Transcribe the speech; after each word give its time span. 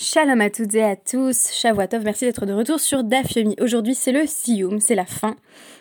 Shalom 0.00 0.40
à 0.40 0.48
toutes 0.48 0.76
et 0.76 0.84
à 0.84 0.94
tous, 0.94 1.50
Shavuatov, 1.50 2.04
merci 2.04 2.24
d'être 2.24 2.46
de 2.46 2.52
retour 2.52 2.78
sur 2.78 3.02
Daf 3.02 3.34
Yomi. 3.34 3.56
Aujourd'hui 3.60 3.96
c'est 3.96 4.12
le 4.12 4.28
Siyum, 4.28 4.78
c'est 4.78 4.94
la 4.94 5.04
fin 5.04 5.34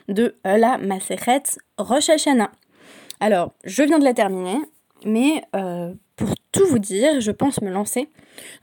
de 0.07 0.33
la 0.43 0.79
Maseret 0.79 1.43
Rosh 1.77 2.09
Hashanah. 2.09 2.49
Alors, 3.19 3.53
je 3.63 3.83
viens 3.83 3.99
de 3.99 4.03
la 4.03 4.15
terminer, 4.15 4.57
mais 5.05 5.43
euh, 5.55 5.93
pour 6.15 6.29
tout 6.51 6.65
vous 6.65 6.79
dire, 6.79 7.21
je 7.21 7.29
pense 7.29 7.61
me 7.61 7.69
lancer 7.69 8.09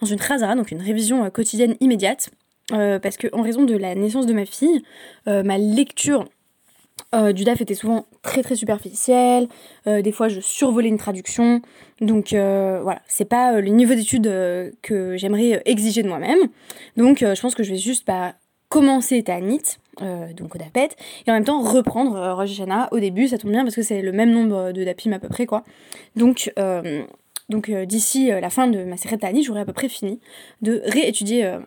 dans 0.01 0.09
une 0.09 0.19
Khazara, 0.19 0.57
donc 0.57 0.73
une 0.73 0.83
révision 0.83 1.25
euh, 1.25 1.31
quotidienne 1.31 1.77
immédiate, 1.79 2.31
euh, 2.73 2.99
parce 2.99 3.17
que 3.17 3.29
en 3.33 3.43
raison 3.43 3.63
de 3.63 3.77
la 3.77 3.95
naissance 3.95 4.27
de 4.27 4.33
ma 4.33 4.47
fille, 4.47 4.83
ma 5.27 5.57
lecture 5.57 6.25
euh, 7.15 7.33
du 7.33 7.45
DAF 7.45 7.61
était 7.61 7.75
souvent 7.75 8.07
très 8.23 8.43
très 8.43 8.57
superficiel, 8.57 9.47
euh, 9.87 10.03
des 10.03 10.11
fois 10.11 10.29
je 10.29 10.41
survolais 10.41 10.89
une 10.89 10.99
traduction, 10.99 11.63
donc 12.01 12.33
euh, 12.33 12.81
voilà, 12.83 13.03
c'est 13.07 13.25
pas 13.25 13.61
le 13.61 13.69
niveau 13.69 13.95
d'étude 13.95 14.25
que 14.83 15.17
j'aimerais 15.17 15.63
exiger 15.65 16.03
de 16.03 16.09
moi-même. 16.09 16.39
Donc 16.97 17.19
je 17.21 17.41
pense 17.41 17.55
que 17.55 17.63
je 17.63 17.71
vais 17.71 17.79
juste 17.79 18.07
bah, 18.07 18.35
commencer 18.69 19.23
Tanit, 19.23 19.79
donc 20.37 20.57
au 20.57 20.59
Dapet, 20.59 20.89
et 21.27 21.31
en 21.31 21.35
même 21.35 21.45
temps 21.45 21.63
reprendre 21.63 22.35
Rosh 22.35 22.51
Hashanah 22.51 22.89
au 22.91 22.99
début, 22.99 23.29
ça 23.29 23.39
tombe 23.39 23.53
bien 23.53 23.63
parce 23.63 23.77
que 23.77 23.83
c'est 23.83 24.03
le 24.03 24.13
même 24.13 24.33
nombre 24.33 24.73
de 24.73 24.83
Dapim 24.85 25.13
à 25.13 25.21
peu 25.21 25.29
près 25.29 25.47
quoi. 25.47 25.63
Donc 26.17 26.53
donc 27.49 27.71
d'ici 27.71 28.29
la 28.29 28.51
fin 28.51 28.67
de 28.67 28.83
ma 28.83 28.97
série 28.97 29.19
Tanit, 29.19 29.45
j'aurai 29.45 29.61
à 29.61 29.65
peu 29.65 29.73
près 29.73 29.89
fini 29.89 30.19
de 30.63 30.83
réétudier 30.87 31.59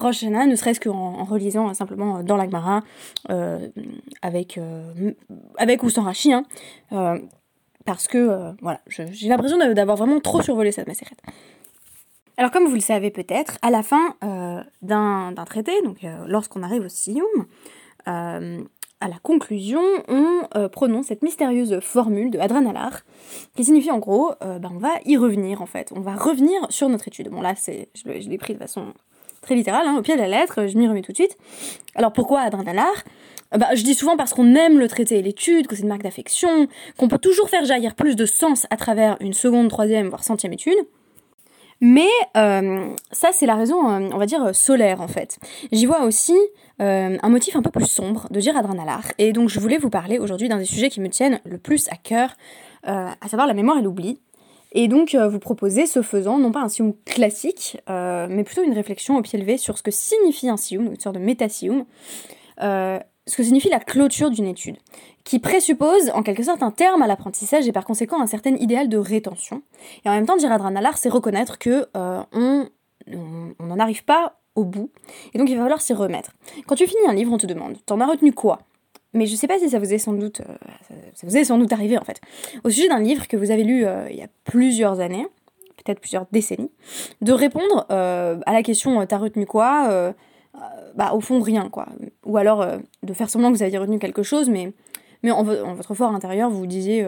Rosh 0.00 0.22
ne 0.22 0.56
serait-ce 0.56 0.80
qu'en 0.80 0.94
en 0.94 1.24
relisant 1.24 1.68
euh, 1.68 1.74
simplement 1.74 2.18
euh, 2.18 2.22
dans 2.22 2.36
l'Agmara, 2.36 2.82
euh, 3.30 3.68
avec, 4.22 4.58
avec 5.58 5.82
ou 5.82 5.90
sans 5.90 6.02
Rashi, 6.02 6.32
hein, 6.32 6.44
parce 7.84 8.06
que 8.08 8.52
voilà, 8.60 8.80
j'ai 8.86 9.28
l'impression 9.28 9.58
d'avoir 9.58 9.96
vraiment 9.96 10.20
trop 10.20 10.42
survolé 10.42 10.72
cette 10.72 10.86
macérette. 10.86 11.20
Alors 12.36 12.50
comme 12.50 12.66
vous 12.66 12.74
le 12.74 12.80
savez 12.80 13.10
peut-être, 13.10 13.58
à 13.62 13.70
la 13.70 13.82
fin 13.82 14.14
d'un 14.82 15.44
traité, 15.46 15.72
donc 15.84 16.06
lorsqu'on 16.26 16.62
arrive 16.62 16.84
au 16.84 16.88
Siyum, 16.88 17.26
à 19.00 19.08
la 19.08 19.18
conclusion, 19.22 19.82
on 20.08 20.68
prononce 20.68 21.06
cette 21.06 21.22
mystérieuse 21.22 21.80
formule 21.80 22.30
de 22.30 22.38
Adranalar, 22.38 23.00
qui 23.56 23.64
signifie 23.64 23.90
en 23.90 23.98
gros, 23.98 24.32
ben, 24.40 24.70
on 24.74 24.78
va 24.78 24.92
y 25.06 25.16
revenir 25.16 25.62
en 25.62 25.66
fait, 25.66 25.92
on 25.94 26.00
va 26.00 26.14
revenir 26.14 26.66
sur 26.70 26.88
notre 26.88 27.08
étude. 27.08 27.28
Bon 27.28 27.40
là, 27.40 27.54
c'est, 27.56 27.88
je 27.94 28.28
l'ai 28.28 28.38
pris 28.38 28.54
de 28.54 28.58
façon 28.58 28.92
très 29.40 29.54
littéral, 29.54 29.86
hein, 29.86 29.96
au 29.98 30.02
pied 30.02 30.14
de 30.14 30.20
la 30.20 30.28
lettre, 30.28 30.66
je 30.66 30.76
m'y 30.76 30.86
remets 30.86 31.02
tout 31.02 31.12
de 31.12 31.16
suite. 31.16 31.36
Alors 31.94 32.12
pourquoi 32.12 32.40
Adranalar 32.40 32.92
bah, 33.56 33.68
Je 33.74 33.82
dis 33.82 33.94
souvent 33.94 34.16
parce 34.16 34.34
qu'on 34.34 34.54
aime 34.54 34.78
le 34.78 34.88
traité 34.88 35.18
et 35.18 35.22
l'étude, 35.22 35.66
que 35.66 35.74
c'est 35.74 35.82
une 35.82 35.88
marque 35.88 36.02
d'affection, 36.02 36.68
qu'on 36.98 37.08
peut 37.08 37.18
toujours 37.18 37.48
faire 37.48 37.64
jaillir 37.64 37.94
plus 37.94 38.16
de 38.16 38.26
sens 38.26 38.66
à 38.70 38.76
travers 38.76 39.16
une 39.20 39.32
seconde, 39.32 39.68
troisième, 39.68 40.08
voire 40.08 40.24
centième 40.24 40.52
étude. 40.52 40.78
Mais 41.80 42.08
euh, 42.36 42.94
ça, 43.10 43.30
c'est 43.32 43.46
la 43.46 43.54
raison, 43.54 43.90
euh, 43.90 44.10
on 44.12 44.18
va 44.18 44.26
dire, 44.26 44.54
solaire 44.54 45.00
en 45.00 45.08
fait. 45.08 45.38
J'y 45.72 45.86
vois 45.86 46.04
aussi 46.04 46.36
euh, 46.80 47.16
un 47.22 47.28
motif 47.28 47.56
un 47.56 47.62
peu 47.62 47.70
plus 47.70 47.86
sombre 47.86 48.26
de 48.30 48.40
dire 48.40 48.56
Adranalar. 48.56 49.04
Et 49.18 49.32
donc, 49.32 49.48
je 49.48 49.60
voulais 49.60 49.78
vous 49.78 49.90
parler 49.90 50.18
aujourd'hui 50.18 50.48
d'un 50.48 50.58
des 50.58 50.64
sujets 50.64 50.90
qui 50.90 51.00
me 51.00 51.08
tiennent 51.08 51.40
le 51.44 51.58
plus 51.58 51.88
à 51.88 51.96
cœur, 51.96 52.36
à 52.82 53.28
savoir 53.28 53.46
la 53.46 53.54
mémoire 53.54 53.78
et 53.78 53.82
l'oubli. 53.82 54.18
Et 54.72 54.88
donc, 54.88 55.14
euh, 55.14 55.28
vous 55.28 55.38
proposez, 55.38 55.86
ce 55.86 56.02
faisant, 56.02 56.38
non 56.38 56.52
pas 56.52 56.60
un 56.60 56.68
sioum 56.68 56.94
classique, 57.04 57.78
euh, 57.88 58.28
mais 58.30 58.44
plutôt 58.44 58.62
une 58.62 58.72
réflexion 58.72 59.16
au 59.16 59.22
pied 59.22 59.38
levé 59.38 59.56
sur 59.56 59.76
ce 59.76 59.82
que 59.82 59.90
signifie 59.90 60.48
un 60.48 60.56
sioum, 60.56 60.86
une 60.86 61.00
sorte 61.00 61.16
de 61.16 61.20
méta-sioum, 61.20 61.84
euh, 62.62 62.98
ce 63.26 63.36
que 63.36 63.42
signifie 63.42 63.68
la 63.68 63.80
clôture 63.80 64.30
d'une 64.30 64.46
étude, 64.46 64.76
qui 65.24 65.38
présuppose 65.38 66.10
en 66.14 66.22
quelque 66.22 66.42
sorte 66.42 66.62
un 66.62 66.70
terme 66.70 67.02
à 67.02 67.06
l'apprentissage 67.06 67.68
et 67.68 67.72
par 67.72 67.84
conséquent 67.84 68.20
un 68.20 68.26
certain 68.26 68.54
idéal 68.56 68.88
de 68.88 68.98
rétention. 68.98 69.62
Et 70.04 70.08
en 70.08 70.12
même 70.12 70.26
temps, 70.26 70.36
dire 70.36 70.52
Adranalar, 70.52 70.98
c'est 70.98 71.08
reconnaître 71.08 71.58
que 71.58 71.86
on 71.94 72.66
n'en 73.58 73.78
arrive 73.78 74.04
pas 74.04 74.36
au 74.56 74.64
bout, 74.64 74.90
et 75.32 75.38
donc 75.38 75.48
il 75.48 75.56
va 75.56 75.62
falloir 75.62 75.80
s'y 75.80 75.92
remettre. 75.92 76.32
Quand 76.66 76.74
tu 76.74 76.86
finis 76.86 77.06
un 77.08 77.14
livre, 77.14 77.32
on 77.32 77.38
te 77.38 77.46
demande, 77.46 77.76
t'en 77.86 78.00
as 78.00 78.06
retenu 78.06 78.32
quoi? 78.32 78.58
Mais 79.12 79.26
je 79.26 79.34
sais 79.34 79.46
pas 79.46 79.58
si 79.58 79.70
ça 79.70 79.78
vous 79.78 79.92
est 79.92 79.98
sans 79.98 80.12
doute, 80.12 80.40
euh, 80.40 81.44
sans 81.44 81.58
doute 81.58 81.72
arrivé 81.72 81.98
en 81.98 82.04
fait, 82.04 82.20
au 82.64 82.70
sujet 82.70 82.88
d'un 82.88 83.00
livre 83.00 83.26
que 83.28 83.36
vous 83.36 83.50
avez 83.50 83.64
lu 83.64 83.84
euh, 83.84 84.08
il 84.10 84.16
y 84.16 84.22
a 84.22 84.28
plusieurs 84.44 85.00
années, 85.00 85.26
peut-être 85.76 86.00
plusieurs 86.00 86.26
décennies, 86.32 86.70
de 87.20 87.32
répondre 87.32 87.86
euh, 87.90 88.38
à 88.44 88.52
la 88.52 88.62
question 88.62 89.04
t'as 89.06 89.18
retenu 89.18 89.46
quoi? 89.46 90.14
Bah 90.96 91.12
au 91.14 91.20
fond 91.20 91.40
rien 91.40 91.68
quoi, 91.70 91.86
ou 92.26 92.36
alors 92.36 92.66
de 93.02 93.12
faire 93.12 93.30
semblant 93.30 93.52
que 93.52 93.56
vous 93.56 93.62
aviez 93.62 93.78
retenu 93.78 93.98
quelque 93.98 94.24
chose, 94.24 94.48
mais 94.48 94.72
mais 95.22 95.30
en, 95.30 95.42
votre 95.42 95.94
fort 95.94 96.14
intérieur 96.14 96.50
vous 96.50 96.58
vous 96.58 96.66
disiez 96.66 97.06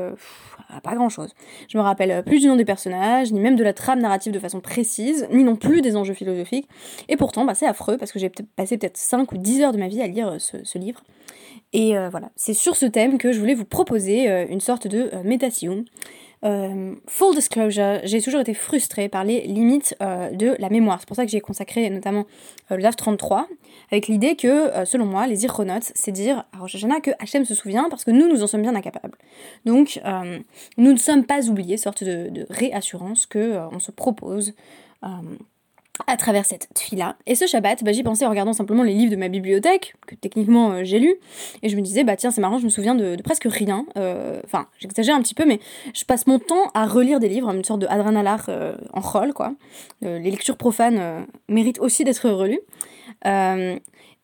pas 0.82 0.94
grand 0.94 1.08
chose. 1.08 1.30
Je 1.68 1.78
me 1.78 1.82
rappelle 1.82 2.22
plus 2.24 2.40
du 2.40 2.48
nom 2.48 2.56
des 2.56 2.64
personnages, 2.64 3.32
ni 3.32 3.40
même 3.40 3.56
de 3.56 3.64
la 3.64 3.72
trame 3.72 4.00
narrative 4.00 4.32
de 4.32 4.38
façon 4.38 4.60
précise, 4.60 5.26
ni 5.30 5.44
non 5.44 5.56
plus 5.56 5.82
des 5.82 5.96
enjeux 5.96 6.14
philosophiques, 6.14 6.68
et 7.08 7.16
pourtant 7.16 7.44
bah, 7.44 7.54
c'est 7.54 7.66
affreux 7.66 7.96
parce 7.96 8.12
que 8.12 8.18
j'ai 8.18 8.30
passé 8.56 8.78
peut-être 8.78 8.96
5 8.96 9.32
ou 9.32 9.38
10 9.38 9.62
heures 9.62 9.72
de 9.72 9.78
ma 9.78 9.88
vie 9.88 10.00
à 10.02 10.06
lire 10.06 10.36
ce 10.38 10.78
livre. 10.78 11.02
Et 11.72 11.96
euh, 11.96 12.08
voilà, 12.10 12.30
c'est 12.36 12.54
sur 12.54 12.76
ce 12.76 12.86
thème 12.86 13.18
que 13.18 13.32
je 13.32 13.40
voulais 13.40 13.54
vous 13.54 13.64
proposer 13.64 14.30
euh, 14.30 14.46
une 14.48 14.60
sorte 14.60 14.86
de 14.86 15.10
euh, 16.44 16.94
full 17.06 17.34
disclosure, 17.34 18.00
j'ai 18.04 18.20
toujours 18.20 18.40
été 18.40 18.54
frustrée 18.54 19.08
par 19.08 19.24
les 19.24 19.42
limites 19.42 19.96
de 20.00 20.56
la 20.58 20.68
mémoire. 20.70 20.98
C'est 21.00 21.06
pour 21.06 21.16
ça 21.16 21.24
que 21.24 21.30
j'ai 21.30 21.40
consacré 21.40 21.88
notamment 21.90 22.26
le 22.70 22.82
DAF 22.82 22.96
33, 22.96 23.48
avec 23.90 24.08
l'idée 24.08 24.36
que, 24.36 24.70
selon 24.84 25.06
moi, 25.06 25.26
les 25.26 25.44
irchonotes, 25.44 25.92
c'est 25.94 26.12
dire 26.12 26.44
à 26.52 26.58
Rosh 26.58 26.76
que 27.02 27.10
Hachem 27.18 27.44
se 27.44 27.54
souvient 27.54 27.88
parce 27.90 28.04
que 28.04 28.10
nous, 28.10 28.28
nous 28.28 28.42
en 28.42 28.46
sommes 28.46 28.62
bien 28.62 28.74
incapables. 28.74 29.16
Donc, 29.64 30.00
nous 30.76 30.92
ne 30.92 30.98
sommes 30.98 31.24
pas 31.24 31.48
oubliés, 31.48 31.76
sorte 31.76 32.04
de, 32.04 32.28
de 32.28 32.46
réassurance 32.50 33.26
que 33.26 33.58
on 33.70 33.78
se 33.78 33.90
propose 33.90 34.54
à 36.06 36.16
travers 36.16 36.44
cette 36.46 36.68
fila. 36.76 37.16
Et 37.26 37.34
ce 37.34 37.46
Shabbat, 37.46 37.84
bah, 37.84 37.92
j'y 37.92 38.02
pensais 38.02 38.24
en 38.24 38.30
regardant 38.30 38.52
simplement 38.52 38.82
les 38.82 38.94
livres 38.94 39.10
de 39.10 39.16
ma 39.16 39.28
bibliothèque, 39.28 39.94
que 40.06 40.14
techniquement 40.14 40.72
euh, 40.72 40.84
j'ai 40.84 40.98
lu, 40.98 41.14
et 41.62 41.68
je 41.68 41.76
me 41.76 41.82
disais, 41.82 42.02
bah 42.02 42.16
tiens, 42.16 42.30
c'est 42.30 42.40
marrant, 42.40 42.58
je 42.58 42.64
me 42.64 42.70
souviens 42.70 42.94
de, 42.94 43.16
presque 43.22 43.46
rien. 43.48 43.84
Euh, 43.96 44.40
enfin, 44.44 44.66
j'exagère 44.78 45.14
un 45.14 45.22
petit 45.22 45.34
peu, 45.34 45.44
mais 45.44 45.60
je 45.94 46.04
passe 46.04 46.26
mon 46.26 46.38
temps 46.38 46.70
à 46.74 46.86
relire 46.86 47.20
des 47.20 47.28
livres, 47.28 47.50
une 47.50 47.64
sorte 47.64 47.80
de 47.80 47.86
Adranalar 47.86 48.46
euh, 48.48 48.74
en 48.92 49.00
rôle, 49.00 49.32
quoi. 49.32 49.54
les 50.00 50.30
lectures 50.30 50.56
profanes 50.56 51.26
méritent 51.48 51.80
aussi 51.80 52.04
d'être 52.04 52.28
relues. 52.28 52.60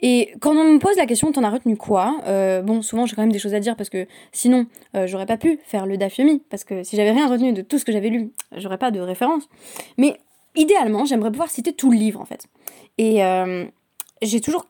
et 0.00 0.32
quand 0.40 0.52
on 0.52 0.72
me 0.74 0.78
pose 0.78 0.96
la 0.96 1.06
question, 1.06 1.30
t'en 1.32 1.44
as 1.44 1.50
retenu 1.50 1.76
quoi? 1.76 2.16
Bon, 2.64 2.82
souvent 2.82 3.06
j'ai 3.06 3.14
quand 3.14 3.22
même 3.22 3.32
des 3.32 3.38
choses 3.38 3.54
à 3.54 3.60
dire 3.60 3.76
parce 3.76 3.90
que 3.90 4.06
sinon 4.32 4.66
j'aurais 5.06 5.26
pas 5.26 5.36
pu 5.36 5.58
faire 5.64 5.86
le 5.86 5.96
Dafyomi, 5.96 6.42
parce 6.50 6.64
que 6.64 6.82
si 6.82 6.96
j'avais 6.96 7.12
rien 7.12 7.28
retenu 7.28 7.52
de 7.52 7.62
tout 7.62 7.78
ce 7.78 7.84
que 7.84 7.92
j'avais 7.92 8.08
lu, 8.08 8.32
j'aurais 8.56 8.78
pas 8.78 8.90
de 8.90 9.00
référence. 9.00 9.48
Mais 9.96 10.18
idéalement, 10.54 11.04
j'aimerais 11.04 11.30
pouvoir 11.30 11.50
citer 11.50 11.72
tout 11.72 11.90
le 11.90 11.96
livre 11.96 12.20
en 12.20 12.24
fait. 12.24 12.46
Et 12.98 13.24
euh, 13.24 13.64
j'ai 14.22 14.40
toujours, 14.40 14.66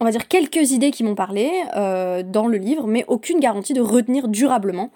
on 0.00 0.04
va 0.04 0.10
dire, 0.10 0.28
quelques 0.28 0.70
idées 0.70 0.90
qui 0.90 1.04
m'ont 1.04 1.14
parlé 1.14 1.50
euh, 1.76 2.22
dans 2.22 2.46
le 2.46 2.58
livre, 2.58 2.86
mais 2.86 3.04
aucune 3.08 3.40
garantie 3.40 3.74
de 3.74 3.80
retenir 3.80 4.28
durablement. 4.28 4.90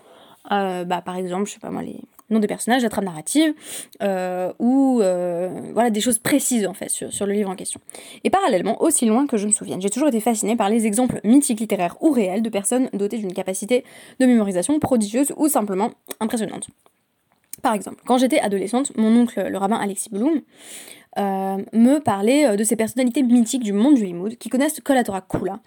Euh, 0.52 0.84
bah, 0.84 1.02
par 1.02 1.16
exemple, 1.16 1.46
je 1.46 1.54
sais 1.54 1.58
pas 1.58 1.70
moi, 1.70 1.82
les 1.82 1.98
noms 2.30 2.38
des 2.38 2.46
personnages, 2.46 2.82
la 2.82 2.88
trame 2.88 3.04
narrative, 3.04 3.54
ou 4.58 4.96
voilà, 4.98 5.90
des 5.90 6.00
choses 6.00 6.18
précises 6.18 6.66
en 6.66 6.74
fait 6.74 6.88
sur, 6.88 7.12
sur, 7.12 7.26
le 7.26 7.32
livre 7.32 7.50
en 7.50 7.54
question. 7.54 7.80
Et 8.24 8.30
parallèlement, 8.30 8.82
aussi 8.82 9.06
loin 9.06 9.26
que 9.26 9.36
je 9.36 9.46
me 9.46 9.52
souvienne, 9.52 9.80
j'ai 9.80 9.90
toujours 9.90 10.08
été 10.08 10.20
fascinée 10.20 10.56
par 10.56 10.68
les 10.68 10.86
exemples 10.86 11.20
mythiques 11.22 11.60
littéraires 11.60 11.96
ou 12.00 12.10
réels 12.10 12.42
de 12.42 12.48
personnes 12.48 12.88
dotées 12.92 13.18
d'une 13.18 13.32
capacité 13.32 13.84
de 14.18 14.26
mémorisation 14.26 14.78
prodigieuse 14.80 15.32
ou 15.36 15.48
simplement 15.48 15.92
impressionnante. 16.18 16.68
Par 17.62 17.74
exemple, 17.74 18.02
quand 18.06 18.18
j'étais 18.18 18.38
adolescente, 18.40 18.92
mon 18.96 19.14
oncle, 19.16 19.48
le 19.48 19.58
rabbin 19.58 19.76
Alexis 19.76 20.10
Bloom, 20.10 20.42
euh, 21.18 21.56
me 21.72 21.98
parlait 21.98 22.46
euh, 22.46 22.56
de 22.56 22.64
ces 22.64 22.76
personnalités 22.76 23.22
mythiques 23.22 23.62
du 23.62 23.72
monde 23.72 23.94
du 23.94 24.04
Limoud 24.04 24.36
qui 24.36 24.50
connaissent 24.50 24.80
Kol 24.80 25.02
Kula, 25.02 25.60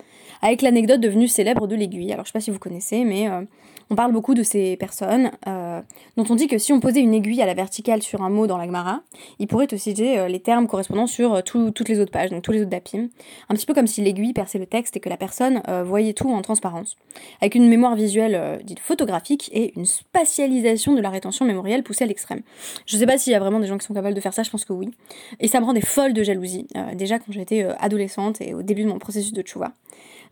avec 0.43 0.61
l'anecdote 0.61 0.99
devenue 0.99 1.27
célèbre 1.27 1.65
de 1.65 1.75
l'aiguille. 1.75 2.13
Alors 2.13 2.25
je 2.25 2.29
sais 2.29 2.33
pas 2.33 2.41
si 2.41 2.51
vous 2.51 2.59
connaissez, 2.59 3.03
mais 3.03 3.27
euh, 3.27 3.41
on 3.89 3.95
parle 3.95 4.11
beaucoup 4.11 4.35
de 4.35 4.43
ces 4.43 4.77
personnes 4.77 5.31
euh, 5.47 5.81
dont 6.15 6.25
on 6.29 6.35
dit 6.35 6.47
que 6.47 6.57
si 6.57 6.71
on 6.73 6.79
posait 6.79 6.99
une 6.99 7.13
aiguille 7.13 7.41
à 7.41 7.45
la 7.45 7.55
verticale 7.55 8.03
sur 8.03 8.21
un 8.21 8.29
mot 8.29 8.45
dans 8.45 8.57
l'Agmara, 8.57 9.01
il 9.39 9.47
pourrait 9.47 9.67
te 9.67 9.75
citer 9.75 10.19
euh, 10.19 10.27
les 10.27 10.39
termes 10.39 10.67
correspondant 10.67 11.07
sur 11.07 11.33
euh, 11.33 11.41
toutes 11.41 11.89
les 11.89 11.99
autres 11.99 12.11
pages, 12.11 12.29
donc 12.29 12.43
tous 12.43 12.51
les 12.51 12.61
autres 12.61 12.69
dapim. 12.69 13.07
Un 13.49 13.55
petit 13.55 13.65
peu 13.65 13.73
comme 13.73 13.87
si 13.87 14.01
l'aiguille 14.01 14.33
perçait 14.33 14.59
le 14.59 14.67
texte 14.67 14.95
et 14.97 14.99
que 14.99 15.09
la 15.09 15.17
personne 15.17 15.61
voyait 15.85 16.13
tout 16.13 16.29
en 16.29 16.41
transparence. 16.41 16.97
Avec 17.41 17.55
une 17.55 17.67
mémoire 17.67 17.95
visuelle 17.95 18.61
dite 18.63 18.79
photographique 18.79 19.49
et 19.53 19.73
une 19.75 19.85
spatialisation 19.85 20.93
de 20.93 21.01
la 21.01 21.09
rétention 21.09 21.45
mémorielle 21.45 21.83
poussée 21.83 22.03
à 22.03 22.07
l'extrême. 22.07 22.41
Je 22.85 22.97
sais 22.97 23.05
pas 23.05 23.17
s'il 23.17 23.33
y 23.33 23.35
a 23.35 23.39
vraiment 23.39 23.59
des 23.59 23.67
gens 23.67 23.77
qui 23.77 23.85
sont 23.85 23.93
capables 23.93 24.15
de 24.15 24.21
faire 24.21 24.33
ça, 24.33 24.43
je 24.43 24.49
pense 24.49 24.65
que 24.65 24.73
oui. 24.73 24.91
Et 25.39 25.47
ça 25.47 25.59
me 25.59 25.65
rend 25.65 25.73
des 25.73 25.81
folles 25.81 26.13
de 26.13 26.23
jalousie, 26.23 26.67
déjà 26.95 27.19
quand 27.19 27.31
j'étais 27.31 27.63
adolescente 27.79 28.41
et 28.41 28.53
au 28.53 28.61
début 28.61 28.83
de 28.83 28.89
mon 28.89 28.99
processus 28.99 29.33
de 29.33 29.41
tchouva. 29.41 29.73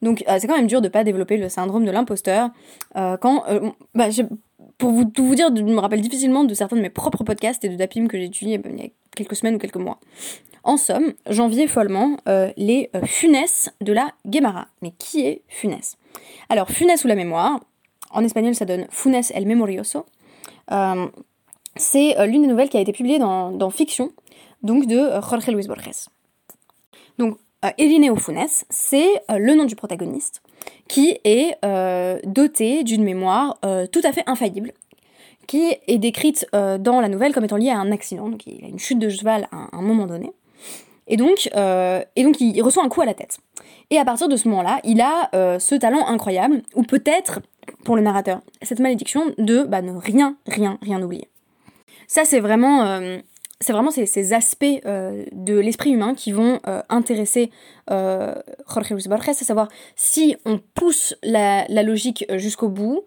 Donc 0.01 0.23
euh, 0.27 0.37
c'est 0.39 0.47
quand 0.47 0.57
même 0.57 0.67
dur 0.67 0.81
de 0.81 0.87
pas 0.87 1.03
développer 1.03 1.37
le 1.37 1.49
syndrome 1.49 1.85
de 1.85 1.91
l'imposteur 1.91 2.49
euh, 2.95 3.17
quand 3.17 3.43
euh, 3.49 3.71
bah, 3.95 4.07
pour 4.77 4.91
vous, 4.91 5.05
tout 5.05 5.25
vous 5.25 5.35
dire, 5.35 5.49
je 5.55 5.63
me 5.63 5.79
rappelle 5.79 6.01
difficilement 6.01 6.43
de 6.43 6.53
certains 6.53 6.75
de 6.75 6.81
mes 6.81 6.89
propres 6.89 7.23
podcasts 7.23 7.63
et 7.65 7.69
de 7.69 7.75
Dapim 7.75 8.07
que 8.07 8.17
j'ai 8.17 8.25
étudiés 8.25 8.61
il 8.63 8.79
y 8.79 8.85
a 8.85 8.89
quelques 9.15 9.35
semaines 9.35 9.55
ou 9.55 9.59
quelques 9.59 9.77
mois. 9.77 9.99
En 10.63 10.77
somme, 10.77 11.13
j'enviais 11.29 11.65
follement 11.67 12.17
les 12.57 12.91
funesses 13.05 13.71
de 13.81 13.93
la 13.93 14.11
Guemara. 14.27 14.67
Mais 14.81 14.91
qui 14.91 15.21
est 15.21 15.41
funès 15.47 15.97
Alors, 16.49 16.69
funès 16.69 17.03
ou 17.05 17.07
la 17.07 17.15
mémoire, 17.15 17.59
en 18.11 18.23
espagnol 18.23 18.53
ça 18.53 18.65
donne 18.65 18.85
funes 18.89 19.21
el 19.33 19.47
memorioso. 19.47 20.05
c'est 21.75 22.27
l'une 22.27 22.41
des 22.43 22.47
nouvelles 22.47 22.69
qui 22.69 22.77
a 22.77 22.81
été 22.81 22.91
publiée 22.91 23.17
dans, 23.17 23.51
dans 23.51 23.71
Fiction 23.71 24.11
donc 24.61 24.85
de 24.85 25.09
Jorge 25.21 25.47
Luis 25.47 25.67
Borges. 25.67 26.09
Donc, 27.17 27.37
Irineo 27.77 28.15
Funes, 28.15 28.47
c'est 28.69 29.09
le 29.29 29.53
nom 29.55 29.65
du 29.65 29.75
protagoniste, 29.75 30.41
qui 30.87 31.19
est 31.23 31.57
doté 32.25 32.83
d'une 32.83 33.03
mémoire 33.03 33.59
tout 33.91 34.01
à 34.03 34.11
fait 34.11 34.23
infaillible, 34.27 34.73
qui 35.47 35.75
est 35.87 35.97
décrite 35.97 36.47
dans 36.53 37.01
la 37.01 37.09
nouvelle 37.09 37.33
comme 37.33 37.45
étant 37.45 37.57
liée 37.57 37.69
à 37.69 37.77
un 37.77 37.91
accident, 37.91 38.29
donc 38.29 38.45
il 38.47 38.63
a 38.63 38.67
une 38.67 38.79
chute 38.79 38.99
de 38.99 39.09
cheval 39.09 39.47
à 39.51 39.75
un 39.75 39.81
moment 39.81 40.05
donné. 40.05 40.31
Et 41.07 41.17
donc, 41.17 41.49
euh, 41.55 42.03
et 42.15 42.23
donc 42.23 42.39
il 42.41 42.61
reçoit 42.61 42.83
un 42.83 42.89
coup 42.89 43.01
à 43.01 43.05
la 43.05 43.13
tête. 43.13 43.39
Et 43.89 43.97
à 43.97 44.05
partir 44.05 44.27
de 44.27 44.35
ce 44.35 44.47
moment-là, 44.49 44.79
il 44.83 45.01
a 45.01 45.29
euh, 45.33 45.59
ce 45.59 45.75
talent 45.75 46.05
incroyable, 46.07 46.61
ou 46.75 46.83
peut-être, 46.83 47.39
pour 47.85 47.95
le 47.95 48.01
narrateur, 48.01 48.41
cette 48.61 48.79
malédiction 48.79 49.33
de 49.37 49.63
bah, 49.63 49.81
ne 49.81 49.93
rien, 49.93 50.35
rien, 50.45 50.77
rien 50.81 51.01
oublier. 51.01 51.29
Ça, 52.07 52.25
c'est 52.25 52.39
vraiment, 52.39 52.83
euh, 52.83 53.19
c'est 53.59 53.73
vraiment 53.73 53.91
ces, 53.91 54.33
aspects 54.33 54.63
de 54.63 55.59
l'esprit 55.59 55.91
humain 55.91 56.13
qui 56.13 56.31
vont 56.31 56.59
intéresser 56.89 57.49
Jorge 57.89 58.89
Luis 58.91 59.07
Borges, 59.07 59.29
à 59.29 59.33
savoir 59.33 59.67
si 59.95 60.35
on 60.45 60.59
pousse 60.75 61.15
la, 61.23 61.65
logique 61.83 62.25
jusqu'au 62.37 62.69
bout, 62.69 63.03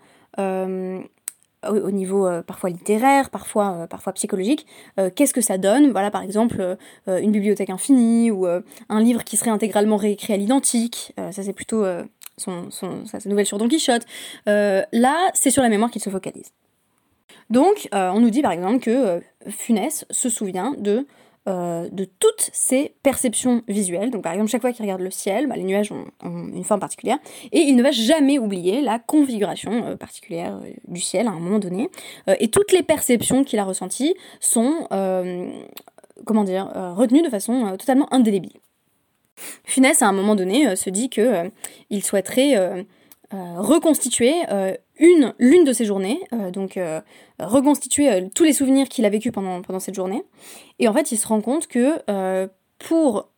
au 1.68 1.90
niveau 1.90 2.26
euh, 2.26 2.42
parfois 2.42 2.70
littéraire, 2.70 3.30
parfois, 3.30 3.72
euh, 3.72 3.86
parfois 3.86 4.12
psychologique, 4.14 4.66
euh, 4.98 5.10
qu'est-ce 5.14 5.34
que 5.34 5.40
ça 5.40 5.58
donne? 5.58 5.90
Voilà, 5.90 6.10
par 6.10 6.22
exemple, 6.22 6.76
une 7.06 7.32
bibliothèque 7.32 7.70
infinie 7.70 8.30
ou 8.30 8.46
un 8.46 9.00
livre 9.00 9.24
qui 9.24 9.36
serait 9.36 9.50
intégralement 9.50 9.96
réécrit 9.96 10.32
à 10.32 10.36
l'identique. 10.36 11.14
ça, 11.16 11.42
c'est 11.42 11.52
plutôt 11.52 11.84
son, 12.36 12.70
sa 12.70 13.28
nouvelle 13.28 13.46
sur 13.46 13.58
Don 13.58 13.68
Quichotte. 13.68 14.06
là, 14.46 15.30
c'est 15.34 15.50
sur 15.50 15.62
la 15.62 15.68
mémoire 15.68 15.90
qu'il 15.90 16.02
se 16.02 16.10
focalise. 16.10 16.52
Donc, 17.50 17.88
on 17.92 18.20
nous 18.20 18.30
dit 18.30 18.42
par 18.42 18.52
exemple 18.52 18.78
que 18.80 19.20
Funès 19.48 20.04
se 20.10 20.28
souvient 20.28 20.74
de 20.78 21.06
euh, 21.48 21.88
de 21.90 22.04
toutes 22.04 22.50
ces 22.52 22.94
perceptions 23.02 23.62
visuelles. 23.66 24.10
Donc 24.10 24.22
par 24.22 24.32
exemple, 24.32 24.50
chaque 24.50 24.60
fois 24.60 24.72
qu'il 24.72 24.82
regarde 24.82 25.00
le 25.00 25.10
ciel, 25.10 25.46
bah, 25.46 25.56
les 25.56 25.62
nuages 25.62 25.90
ont, 25.90 26.04
une 26.22 26.64
forme 26.64 26.80
particulière, 26.80 27.16
et 27.50 27.60
il 27.60 27.76
ne 27.76 27.82
va 27.82 27.92
jamais 27.92 28.38
oublier 28.38 28.82
la 28.82 28.98
configuration 28.98 29.86
euh, 29.86 29.96
particulière 29.96 30.60
euh, 30.62 30.70
du 30.86 31.00
ciel 31.00 31.28
à 31.28 31.30
un 31.30 31.40
moment 31.40 31.58
donné. 31.58 31.88
et 32.38 32.48
toutes 32.48 32.72
les 32.72 32.82
perceptions 32.82 33.42
qu'il 33.42 33.58
a 33.58 33.64
ressenties 33.64 34.14
sont, 34.38 34.86
retenues 36.26 37.22
de 37.22 37.30
façon 37.30 37.74
totalement 37.78 38.12
indélébile. 38.12 38.60
Funès, 39.64 40.02
à 40.02 40.08
un 40.08 40.12
moment 40.12 40.36
donné, 40.36 40.76
se 40.76 40.90
dit 40.90 41.08
que 41.08 41.50
il 41.88 42.04
souhaiterait 42.04 42.84
reconstituer 43.32 44.34
une, 45.00 45.34
l'une 45.38 45.64
de 45.64 45.72
ces 45.72 45.84
journées, 45.84 46.20
euh, 46.32 46.50
donc 46.50 46.76
euh, 46.76 47.00
reconstituer 47.40 48.12
euh, 48.12 48.28
tous 48.32 48.44
les 48.44 48.52
souvenirs 48.52 48.88
qu'il 48.88 49.04
a 49.06 49.08
vécu 49.08 49.32
pendant, 49.32 49.62
pendant 49.62 49.80
cette 49.80 49.94
journée. 49.94 50.22
Et 50.78 50.86
en 50.88 50.92
fait, 50.92 51.10
il 51.10 51.16
se 51.16 51.26
rend 51.26 51.40
compte 51.40 51.66
que 51.66 51.98
pour, 52.78 53.28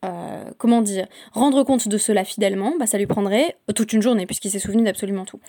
comment 0.59 0.82
dire, 0.82 1.09
rendre 1.32 1.64
compte 1.64 1.88
de 1.88 1.99
cela 1.99 2.25
fidèlement, 2.25 2.75
bah, 2.79 2.87
ça 2.87 2.99
lui 2.99 3.06
prendrait 3.06 3.56
toute 3.75 3.93
une 3.93 4.03
journée, 4.03 4.25
puisqu'il 4.25 4.50
s'est 4.50 4.61
souvenu 4.61 4.85
d'absolument 4.85 5.25
tout. 5.25 5.41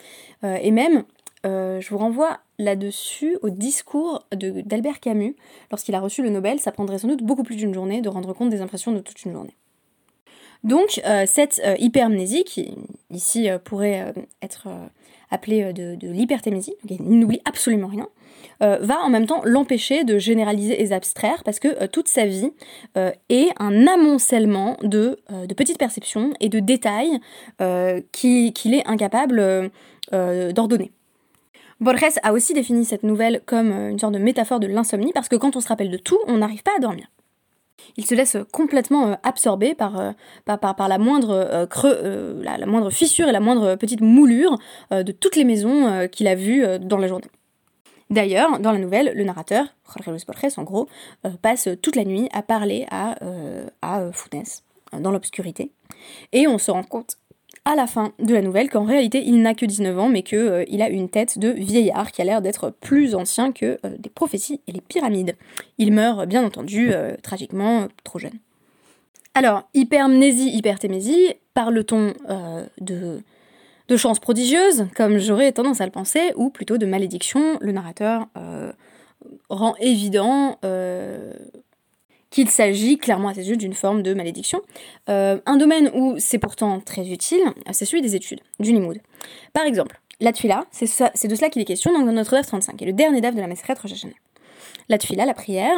et 0.43 0.71
même, 0.71 1.03
je 1.43 1.89
vous 1.89 1.99
renvoie 1.99 2.39
là-dessus 2.57 3.37
au 3.43 3.51
discours 3.51 4.25
d'Albert 4.31 4.99
Camus, 4.99 5.35
lorsqu'il 5.69 5.93
a 5.93 5.99
reçu 5.99 6.23
le 6.23 6.31
Nobel, 6.31 6.59
ça 6.59 6.71
prendrait 6.71 6.97
sans 6.97 7.07
doute 7.07 7.21
beaucoup 7.21 7.43
plus 7.43 7.55
d'une 7.55 7.73
journée 7.73 8.01
de 8.01 8.09
rendre 8.09 8.33
compte 8.33 8.49
des 8.49 8.61
impressions 8.61 8.91
de 8.91 8.99
toute 8.99 9.23
une 9.25 9.33
journée. 9.33 9.55
Donc, 10.63 10.99
cette 11.27 11.61
hypermnésie, 11.77 12.45
qui 12.45 12.73
ici 13.11 13.47
pourrait 13.63 14.11
être 14.41 14.67
appelée 15.33 15.63
euh, 15.63 15.73
de, 15.73 15.95
de 15.95 16.07
l'hyperthémésie, 16.09 16.75
il 16.89 17.19
n'oublie 17.19 17.41
absolument 17.45 17.87
rien, 17.87 18.07
euh, 18.61 18.77
va 18.81 18.99
en 19.01 19.09
même 19.09 19.25
temps 19.25 19.41
l'empêcher 19.43 20.03
de 20.03 20.17
généraliser 20.17 20.81
et 20.81 20.93
abstraire 20.93 21.43
parce 21.43 21.59
que 21.59 21.67
euh, 21.67 21.87
toute 21.87 22.07
sa 22.07 22.25
vie 22.25 22.51
est 23.29 23.49
un 23.59 23.87
amoncellement 23.87 24.77
de, 24.83 25.17
de, 25.29 25.53
petites 25.53 25.79
perceptions 25.79 26.31
et 26.39 26.49
de 26.49 26.59
détails 26.59 27.19
qu'il 28.11 28.73
est 28.73 28.87
incapable 28.87 29.71
d'ordonner. 30.11 30.91
Borges 31.79 32.19
a 32.21 32.33
aussi 32.33 32.53
défini 32.53 32.85
cette 32.85 33.03
nouvelle 33.03 33.41
comme 33.45 33.71
une 33.71 33.99
sorte 33.99 34.13
de 34.13 34.19
métaphore 34.19 34.59
de 34.59 34.67
l'insomnie 34.67 35.11
parce 35.13 35.27
que 35.27 35.35
quand 35.35 35.55
on 35.55 35.61
se 35.61 35.67
rappelle 35.67 35.89
de 35.89 35.97
tout, 35.97 36.19
on 36.27 36.37
n'arrive 36.37 36.63
pas 36.63 36.71
à 36.77 36.79
dormir. 36.79 37.07
Il 37.97 38.05
se 38.05 38.15
laisse 38.15 38.37
complètement 38.51 39.07
euh, 39.07 39.15
absorber 39.23 39.75
par, 39.75 39.99
euh, 39.99 40.11
par, 40.45 40.87
la, 40.87 40.97
moindre, 40.97 41.31
euh, 41.31 41.65
creux, 41.65 42.41
la, 42.41 42.65
moindre 42.65 42.89
fissure 42.89 43.27
et 43.27 43.31
la 43.31 43.39
moindre 43.39 43.75
petite 43.75 44.01
moulure 44.01 44.57
de 44.91 45.11
toutes 45.11 45.35
les 45.35 45.43
maisons 45.43 46.07
qu'il 46.09 46.27
a 46.27 46.35
vues 46.35 46.65
dans 46.79 46.97
la 46.97 47.07
journée. 47.07 47.27
D'ailleurs, 48.09 48.59
dans 48.59 48.71
la 48.71 48.77
nouvelle, 48.77 49.11
le 49.15 49.23
narrateur, 49.23 49.65
Jorge 49.87 50.07
Luis 50.07 50.23
Borges 50.27 50.57
en 50.57 50.63
gros, 50.63 50.87
passe 51.41 51.69
toute 51.81 51.95
la 51.95 52.05
nuit 52.05 52.29
à 52.31 52.41
parler 52.41 52.85
à, 52.91 53.15
à 53.81 54.11
dans 54.99 55.11
l'obscurité. 55.11 55.71
Et 56.31 56.47
on 56.47 56.57
se 56.57 56.71
rend 56.71 56.83
compte 56.83 57.17
à 57.65 57.75
la 57.75 57.87
fin 57.87 58.11
de 58.19 58.33
la 58.33 58.41
nouvelle 58.41 58.69
qu'en 58.69 58.83
réalité 58.83 59.23
il 59.25 59.41
n'a 59.41 59.53
que 59.53 59.65
19 59.65 59.97
ans 59.97 60.09
mais 60.09 60.23
qu'il 60.23 60.37
euh, 60.37 60.81
a 60.81 60.89
une 60.89 61.09
tête 61.09 61.39
de 61.39 61.49
vieillard 61.49 62.11
qui 62.11 62.21
a 62.21 62.25
l'air 62.25 62.41
d'être 62.41 62.69
plus 62.69 63.15
ancien 63.15 63.51
que 63.51 63.79
euh, 63.85 63.95
des 63.97 64.09
prophéties 64.09 64.61
et 64.67 64.71
les 64.71 64.81
pyramides. 64.81 65.35
Il 65.77 65.93
meurt 65.93 66.27
bien 66.27 66.43
entendu 66.43 66.93
euh, 66.93 67.15
tragiquement 67.21 67.87
trop 68.03 68.19
jeune. 68.19 68.37
Alors, 69.35 69.63
hypermnésie, 69.73 70.49
hyperthémésie, 70.55 71.33
parle-t-on 71.55 72.13
de, 72.79 73.19
de 73.87 73.97
chance 73.97 74.19
prodigieuse, 74.19 74.85
comme 74.95 75.17
j'aurais 75.17 75.51
tendance 75.51 75.81
à 75.81 75.85
le 75.85 75.91
penser, 75.91 76.33
ou 76.35 76.51
plutôt 76.51 76.77
de 76.77 76.85
malédiction? 76.85 77.57
Le 77.59 77.71
narrateur 77.71 78.27
rend 79.49 79.73
évident 79.79 80.59
qu'il 82.33 82.49
s'agit 82.49 82.97
clairement 82.97 83.27
à 83.27 83.35
ses 83.35 83.47
yeux 83.47 83.57
d'une 83.57 83.75
forme 83.75 84.01
de 84.01 84.15
malédiction. 84.15 84.59
Euh, 85.07 85.39
un 85.45 85.55
domaine 85.55 85.91
où 85.93 86.15
c'est 86.17 86.39
pourtant 86.39 86.79
très 86.79 87.07
utile, 87.07 87.43
c'est 87.71 87.85
celui 87.85 88.01
des 88.01 88.15
études, 88.15 88.39
du 88.59 88.71
limoud. 88.71 88.97
Par 89.53 89.65
exemple, 89.65 90.01
la 90.19 90.33
tuila, 90.33 90.65
c'est 90.71 91.27
de 91.27 91.35
cela 91.35 91.49
qu'il 91.49 91.61
est 91.61 91.65
question 91.65 91.93
dans 91.93 92.11
notre 92.11 92.31
DAF 92.31 92.47
35, 92.47 92.81
et 92.81 92.85
le 92.85 92.93
dernier 92.93 93.21
DAF 93.21 93.35
de 93.35 93.39
la 93.39 93.45
Maseret 93.45 93.75
Rosh 93.79 94.07
La 94.89 94.97
tuila, 94.97 95.25
la 95.25 95.35
prière, 95.35 95.77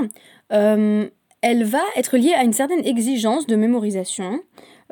euh, 0.53 1.09
elle 1.41 1.65
va 1.65 1.83
être 1.97 2.15
liée 2.15 2.33
à 2.33 2.45
une 2.45 2.53
certaine 2.53 2.85
exigence 2.85 3.47
de 3.47 3.57
mémorisation 3.57 4.39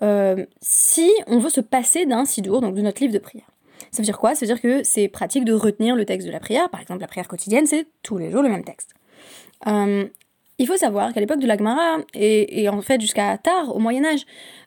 euh, 0.02 0.46
si 0.62 1.10
on 1.28 1.40
veut 1.40 1.50
se 1.50 1.62
passer 1.62 2.06
d'un 2.06 2.26
sidour, 2.26 2.60
donc 2.60 2.76
de 2.76 2.82
notre 2.82 3.02
livre 3.02 3.14
de 3.14 3.20
prière. 3.20 3.48
Ça 3.92 4.02
veut 4.02 4.06
dire 4.06 4.20
quoi? 4.20 4.36
Ça 4.36 4.46
veut 4.46 4.54
dire 4.54 4.62
que 4.62 4.84
c'est 4.84 5.08
pratique 5.08 5.46
de 5.46 5.54
retenir 5.54 5.96
le 5.96 6.04
texte 6.04 6.28
de 6.28 6.34
la 6.34 6.42
prière. 6.42 6.70
Par 6.70 6.82
exemple, 6.82 7.00
la 7.00 7.08
prière 7.08 7.30
quotidienne, 7.30 7.68
c'est 7.68 7.86
tous 8.02 8.18
les 8.18 8.32
jours 8.32 8.42
le 8.42 8.50
même 8.50 8.66
texte. 8.66 8.96
Il 10.60 10.68
faut 10.68 10.78
savoir 10.78 11.14
qu'à 11.14 11.20
l'époque 11.20 11.40
de 11.40 11.48
l'Agmara, 11.48 11.98
et, 12.14 12.70
en 12.70 12.82
fait 12.82 13.02
jusqu'à 13.02 13.38
tard, 13.38 13.76
au 13.76 13.80
Moyen-Âge, 13.80 14.26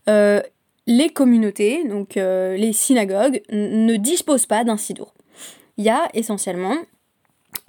euh, 0.09 0.41
les 0.87 1.09
communautés, 1.11 1.85
donc 1.85 2.17
euh, 2.17 2.57
les 2.57 2.73
synagogues, 2.73 3.43
ne 3.51 3.97
disposent 3.97 4.47
pas 4.47 4.65
d'un 4.65 4.77
sidour. 4.77 5.15
Il 5.77 5.85
y 5.85 5.91
a 5.91 6.09
essentiellement 6.15 6.77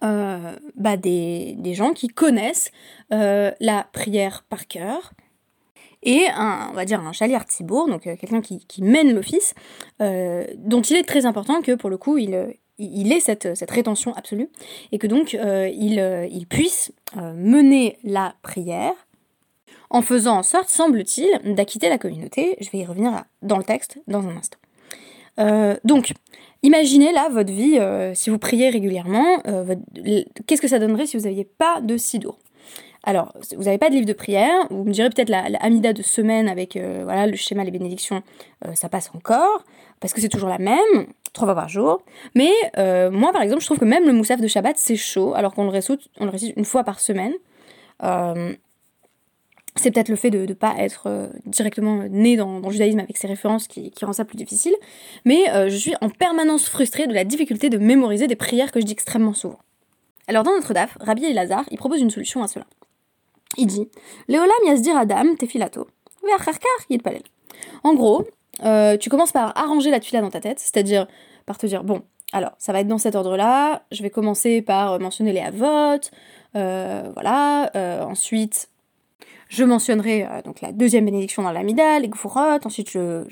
euh, 0.04 0.56
bah, 0.76 0.98
des, 0.98 1.58
gens 1.74 1.94
qui 1.94 2.08
connaissent 2.08 2.72
la 3.10 3.88
prière 3.92 4.44
par 4.50 4.68
cœur, 4.68 5.14
et 6.04 6.26
un, 6.34 6.72
va 6.74 6.86
dire 6.86 7.02
un 7.02 7.12
chalier 7.12 7.38
Thibault, 7.48 7.88
donc 7.88 8.04
quelqu'un 8.04 8.42
qui, 8.42 8.82
mène 8.82 9.14
l'office, 9.14 9.54
dont 10.00 10.82
il 10.82 10.96
est 10.96 11.08
très 11.08 11.26
important 11.26 11.62
que 11.62 11.74
pour 11.74 11.90
le 11.90 11.98
coup 11.98 12.18
il, 12.18 12.56
il 12.80 13.12
ait 13.12 13.20
cette, 13.20 13.48
rétention 13.70 14.14
absolue, 14.16 14.50
et 14.92 14.98
que 14.98 15.08
donc 15.08 15.34
euh, 15.34 15.70
il, 15.74 16.00
euh, 16.00 16.28
il, 16.30 16.46
puisse 16.46 16.92
euh, 17.18 17.34
mener 17.34 17.98
la 18.04 18.36
prière 18.42 18.94
en 19.90 20.02
faisant 20.02 20.38
en 20.38 20.44
sorte, 20.44 20.70
semble-t-il, 20.70 21.56
d'acquitter 21.56 21.90
la 21.90 21.98
communauté. 21.98 22.58
Je 22.60 22.70
vais 22.72 22.80
y 22.80 22.86
revenir 22.86 23.24
dans 23.42 23.58
le 23.58 23.64
texte 23.64 24.00
dans 24.08 24.28
un 24.28 24.36
instant. 24.36 24.58
donc, 25.86 26.14
imaginez 26.62 27.14
là 27.14 27.30
votre 27.30 27.54
vie, 27.54 27.80
si 28.14 28.30
vous 28.30 28.38
priez 28.38 28.70
régulièrement, 28.70 29.38
qu'est-ce 30.46 30.62
que 30.62 30.68
ça 30.68 30.80
donnerait 30.80 31.06
si 31.06 31.16
vous 31.16 31.24
n'aviez 31.24 31.46
pas 31.46 31.80
de 31.80 31.96
sidour? 31.96 32.38
Alors, 33.10 33.34
vous 33.56 33.64
n'avez 33.64 33.78
pas 33.78 33.90
de 33.90 33.96
livre 33.96 34.06
de 34.06 34.12
prière, 34.14 34.68
vous 34.70 34.84
me 34.84 34.92
direz 34.92 35.10
peut-être 35.10 35.30
la, 35.30 35.46
Amida 35.62 35.94
de 35.94 36.02
semaine 36.02 36.50
avec 36.50 36.78
voilà, 36.78 37.26
le 37.26 37.38
schéma, 37.38 37.64
les 37.64 37.72
bénédictions, 37.72 38.22
ça 38.74 38.90
passe 38.90 39.12
encore, 39.16 39.64
parce 40.02 40.14
que 40.14 40.20
c'est 40.20 40.28
toujours 40.28 40.50
la 40.50 40.58
même 40.58 41.08
trois 41.38 41.48
fois 41.48 41.56
par 41.56 41.70
jour. 41.70 42.02
Mais 42.36 42.52
euh, 42.78 43.10
moi, 43.12 43.32
par 43.32 43.42
exemple, 43.42 43.62
je 43.62 43.68
trouve 43.68 43.80
que 43.80 43.86
même 43.86 44.06
le 44.06 44.14
moussaf 44.14 44.42
de 44.42 44.48
Shabbat, 44.48 44.78
c'est 44.78 44.96
chaud, 44.96 45.34
alors 45.36 45.54
qu'on 45.54 45.64
le 45.64 45.70
récite, 45.70 46.10
une 46.20 46.66
fois 46.66 46.84
par 46.84 47.00
semaine. 47.00 47.34
Euh, 48.04 48.54
c'est 49.76 49.92
peut-être 49.92 50.10
le 50.10 50.16
fait 50.16 50.32
de 50.32 50.40
ne 50.40 50.54
pas 50.54 50.74
être 50.80 51.04
euh, 51.06 51.28
directement 51.46 52.04
né 52.10 52.36
dans, 52.36 52.60
le 52.60 52.72
judaïsme 52.72 53.00
avec 53.00 53.16
ses 53.16 53.28
références 53.28 53.68
qui, 53.68 53.94
rend 54.02 54.14
ça 54.14 54.26
plus 54.26 54.38
difficile. 54.38 54.74
Mais 55.24 55.46
je 55.70 55.76
suis 55.76 55.94
en 56.02 56.10
permanence 56.10 56.68
frustrée 56.68 57.08
de 57.08 57.14
la 57.14 57.24
difficulté 57.24 57.70
de 57.70 57.78
mémoriser 57.78 58.28
des 58.28 58.36
prières 58.36 58.72
que 58.72 58.80
je 58.80 58.86
dis 58.86 58.94
extrêmement 58.94 59.34
souvent. 59.34 59.60
Alors 60.28 60.44
dans 60.44 60.52
notre 60.52 60.74
DAF, 60.74 60.98
Rabbi 61.00 61.26
Elazar, 61.26 61.64
il 61.72 61.78
propose 61.78 62.02
une 62.02 62.10
solution 62.10 62.44
à 62.44 62.48
cela. 62.48 62.66
Il 63.58 63.68
dit 63.68 63.88
Leolam 64.28 64.50
yasdir 64.66 64.98
adam 64.98 65.36
tefilato, 65.36 65.88
yitpalel. 66.90 67.22
En 67.84 67.94
gros, 67.94 68.26
tu 69.00 69.10
commences 69.10 69.32
par 69.32 69.58
arranger 69.58 69.92
la 69.92 70.00
tuila 70.00 70.22
dans 70.22 70.32
ta 70.32 70.42
tête, 70.42 70.60
c'est-à-dire 70.60 71.08
par 71.46 71.58
te 71.58 71.66
dire, 71.66 71.84
bon, 71.84 72.04
alors, 72.34 72.52
ça 72.58 72.74
va 72.74 72.82
être 72.82 72.88
dans 72.88 72.98
cet 72.98 73.16
ordre-là, 73.16 73.84
je 73.92 74.04
vais 74.04 74.10
commencer 74.10 74.62
par 74.62 75.00
mentionner 75.00 75.32
les 75.32 75.40
avotes, 75.40 76.12
euh, 76.56 77.10
voilà, 77.14 77.72
euh, 77.76 78.04
ensuite, 78.04 78.70
Je 79.50 79.64
mentionnerai 79.64 80.26
euh, 80.26 80.42
donc 80.42 80.60
la 80.60 80.74
deuxième 80.74 81.06
bénédiction 81.06 81.42
dans 81.42 81.54
l'amida, 81.54 82.00
les 82.00 82.10
gfourot, 82.10 82.60
ensuite 82.66 82.90
je, 82.90 83.24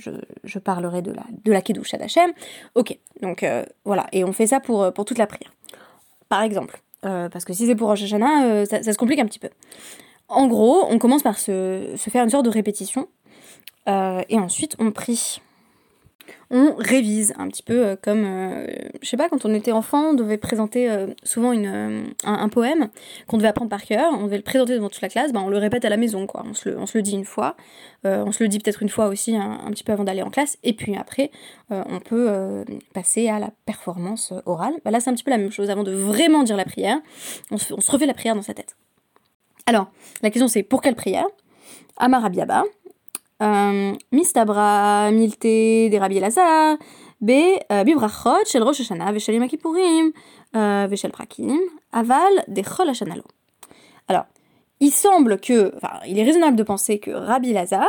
je, 0.45 0.59
parlerai 0.59 1.01
de 1.01 1.11
la, 1.11 1.23
de 1.43 1.51
la 1.51 1.61
Kedusha 1.61 1.97
d'Hachem. 1.97 2.31
Ok, 2.75 2.97
donc 3.21 3.43
euh, 3.43 3.65
voilà, 3.83 4.07
et 4.13 4.23
on 4.23 4.31
fait 4.31 4.47
ça 4.47 4.61
pour, 4.61 4.93
pour 4.93 5.03
toute 5.03 5.17
la 5.17 5.27
prière. 5.27 5.51
Par 6.29 6.41
exemple, 6.41 6.81
parce 7.01 7.45
que 7.45 7.53
si 7.53 7.67
c'est 7.67 7.75
pour 7.75 7.89
Rosh 7.89 8.01
Hashanah, 8.01 8.65
ça, 8.65 8.81
se 8.81 8.97
complique 8.97 9.19
un 9.19 9.25
petit 9.25 9.39
peu. 9.39 9.49
En 10.27 10.47
gros, 10.47 10.85
on 10.89 10.97
commence 10.97 11.23
par 11.23 11.37
se, 11.37 11.93
se 11.95 12.09
faire 12.09 12.23
une 12.23 12.29
sorte 12.29 12.45
de 12.45 12.49
répétition, 12.49 13.07
et 13.87 14.39
ensuite 14.39 14.75
on 14.79 14.91
prie 14.91 15.39
on 16.51 16.75
révise 16.77 17.33
un 17.37 17.47
petit 17.47 17.63
peu 17.63 17.85
euh, 17.85 17.95
comme, 17.99 18.23
euh, 18.25 18.67
je 19.01 19.09
sais 19.09 19.17
pas, 19.17 19.29
quand 19.29 19.45
on 19.45 19.53
était 19.53 19.71
enfant, 19.71 20.11
on 20.11 20.13
devait 20.13 20.37
présenter 20.37 20.89
euh, 20.89 21.07
souvent 21.23 21.51
une, 21.51 22.13
un, 22.23 22.49
poème 22.49 22.89
qu'on 23.27 23.37
devait 23.37 23.47
apprendre 23.47 23.69
par 23.69 23.83
cœur, 23.83 24.11
on 24.13 24.25
devait 24.25 24.37
le 24.37 24.43
présenter 24.43 24.75
devant 24.75 24.89
toute 24.89 25.01
la 25.01 25.09
classe, 25.09 25.33
ben 25.33 25.41
on 25.41 25.49
le 25.49 25.57
répète 25.57 25.85
à 25.85 25.89
la 25.89 25.97
maison, 25.97 26.27
quoi. 26.27 26.43
On 26.47 26.53
se 26.53 26.69
le, 26.69 26.79
on 26.79 26.85
se 26.85 26.97
le 26.97 27.01
dit 27.01 27.13
une 27.13 27.25
fois, 27.25 27.55
on 28.03 28.31
se 28.31 28.43
le 28.43 28.47
dit 28.47 28.59
peut-être 28.59 28.83
une 28.83 28.89
fois 28.89 29.07
aussi 29.07 29.35
un, 29.35 29.71
petit 29.71 29.83
peu 29.83 29.91
avant 29.91 30.03
d'aller 30.03 30.21
en 30.21 30.29
classe, 30.29 30.57
et 30.63 30.73
puis 30.73 30.95
après, 30.95 31.31
on 31.69 31.99
peut 31.99 32.63
passer 32.93 33.27
à 33.27 33.39
la 33.39 33.49
performance 33.65 34.33
orale. 34.45 34.73
Ben 34.85 34.91
là, 34.91 34.99
c'est 34.99 35.09
un 35.09 35.13
petit 35.13 35.23
peu 35.23 35.31
la 35.31 35.39
même 35.39 35.51
chose. 35.51 35.69
Avant 35.69 35.83
de 35.83 35.91
vraiment 35.91 36.43
dire 36.43 36.55
la 36.55 36.65
prière, 36.65 36.99
on 37.51 37.57
se, 37.57 37.73
on 37.73 37.81
se 37.81 37.91
refait 37.91 38.05
la 38.05 38.13
prière 38.13 38.35
dans 38.35 38.43
sa 38.43 38.53
tête. 38.53 38.75
Alors, 39.67 39.87
la 40.21 40.29
question 40.29 40.47
c'est 40.47 40.63
pour 40.63 40.81
quelle 40.81 40.95
prière? 40.95 41.25
Amarabiaba, 41.97 42.63
euh, 43.41 43.93
Mistabra, 44.11 45.09
Milte, 45.11 45.89
Derabi 45.91 46.19
Lazar, 46.19 46.77
B, 47.21 47.31
euh, 47.71 47.83
Bibrachot, 47.83 48.45
Shel 48.45 48.61
Rosh 48.61 48.81
Hashanah, 48.81 49.11
Veshel 49.11 49.35
Yom 49.35 49.47
Veshel 50.87 51.11
Prakim, 51.11 51.59
Aval, 51.91 52.43
Dechol 52.47 52.89
Hashanalo. 52.89 53.23
Alors, 54.07 54.25
il 54.79 54.91
semble 54.91 55.39
que, 55.39 55.75
enfin, 55.77 55.99
il 56.05 56.19
est 56.19 56.23
raisonnable 56.23 56.57
de 56.57 56.63
penser 56.63 56.99
que 56.99 57.11
Rabbi 57.11 57.53
Lazar, 57.53 57.87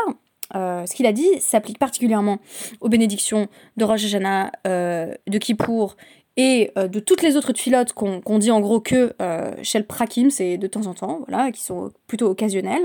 euh, 0.55 0.87
ce 0.87 0.95
qu'il 0.95 1.07
a 1.07 1.13
dit 1.13 1.29
s'applique 1.41 1.79
particulièrement 1.79 2.39
aux 2.81 2.89
bénédictions 2.89 3.49
de 3.77 3.85
Rosh 3.85 4.05
Hashanah, 4.05 4.53
euh, 4.67 5.13
de 5.27 5.39
Kippour 5.39 5.97
et 6.37 6.71
euh, 6.77 6.87
de 6.89 7.01
toutes 7.01 7.23
les 7.23 7.37
autres 7.37 7.53
filotes 7.55 7.93
qu'on 7.93 8.39
dit 8.39 8.51
en 8.51 8.61
gros 8.61 8.81
que 8.81 9.15
euh, 9.23 9.53
chez 9.63 9.83
Prakim, 9.83 10.31
c'est 10.31 10.59
de 10.59 10.67
temps 10.67 10.87
en 10.87 10.95
temps, 10.95 11.25
voilà, 11.27 11.51
qui 11.51 11.63
sont 11.63 11.93
plutôt 12.07 12.29
occasionnelles. 12.29 12.85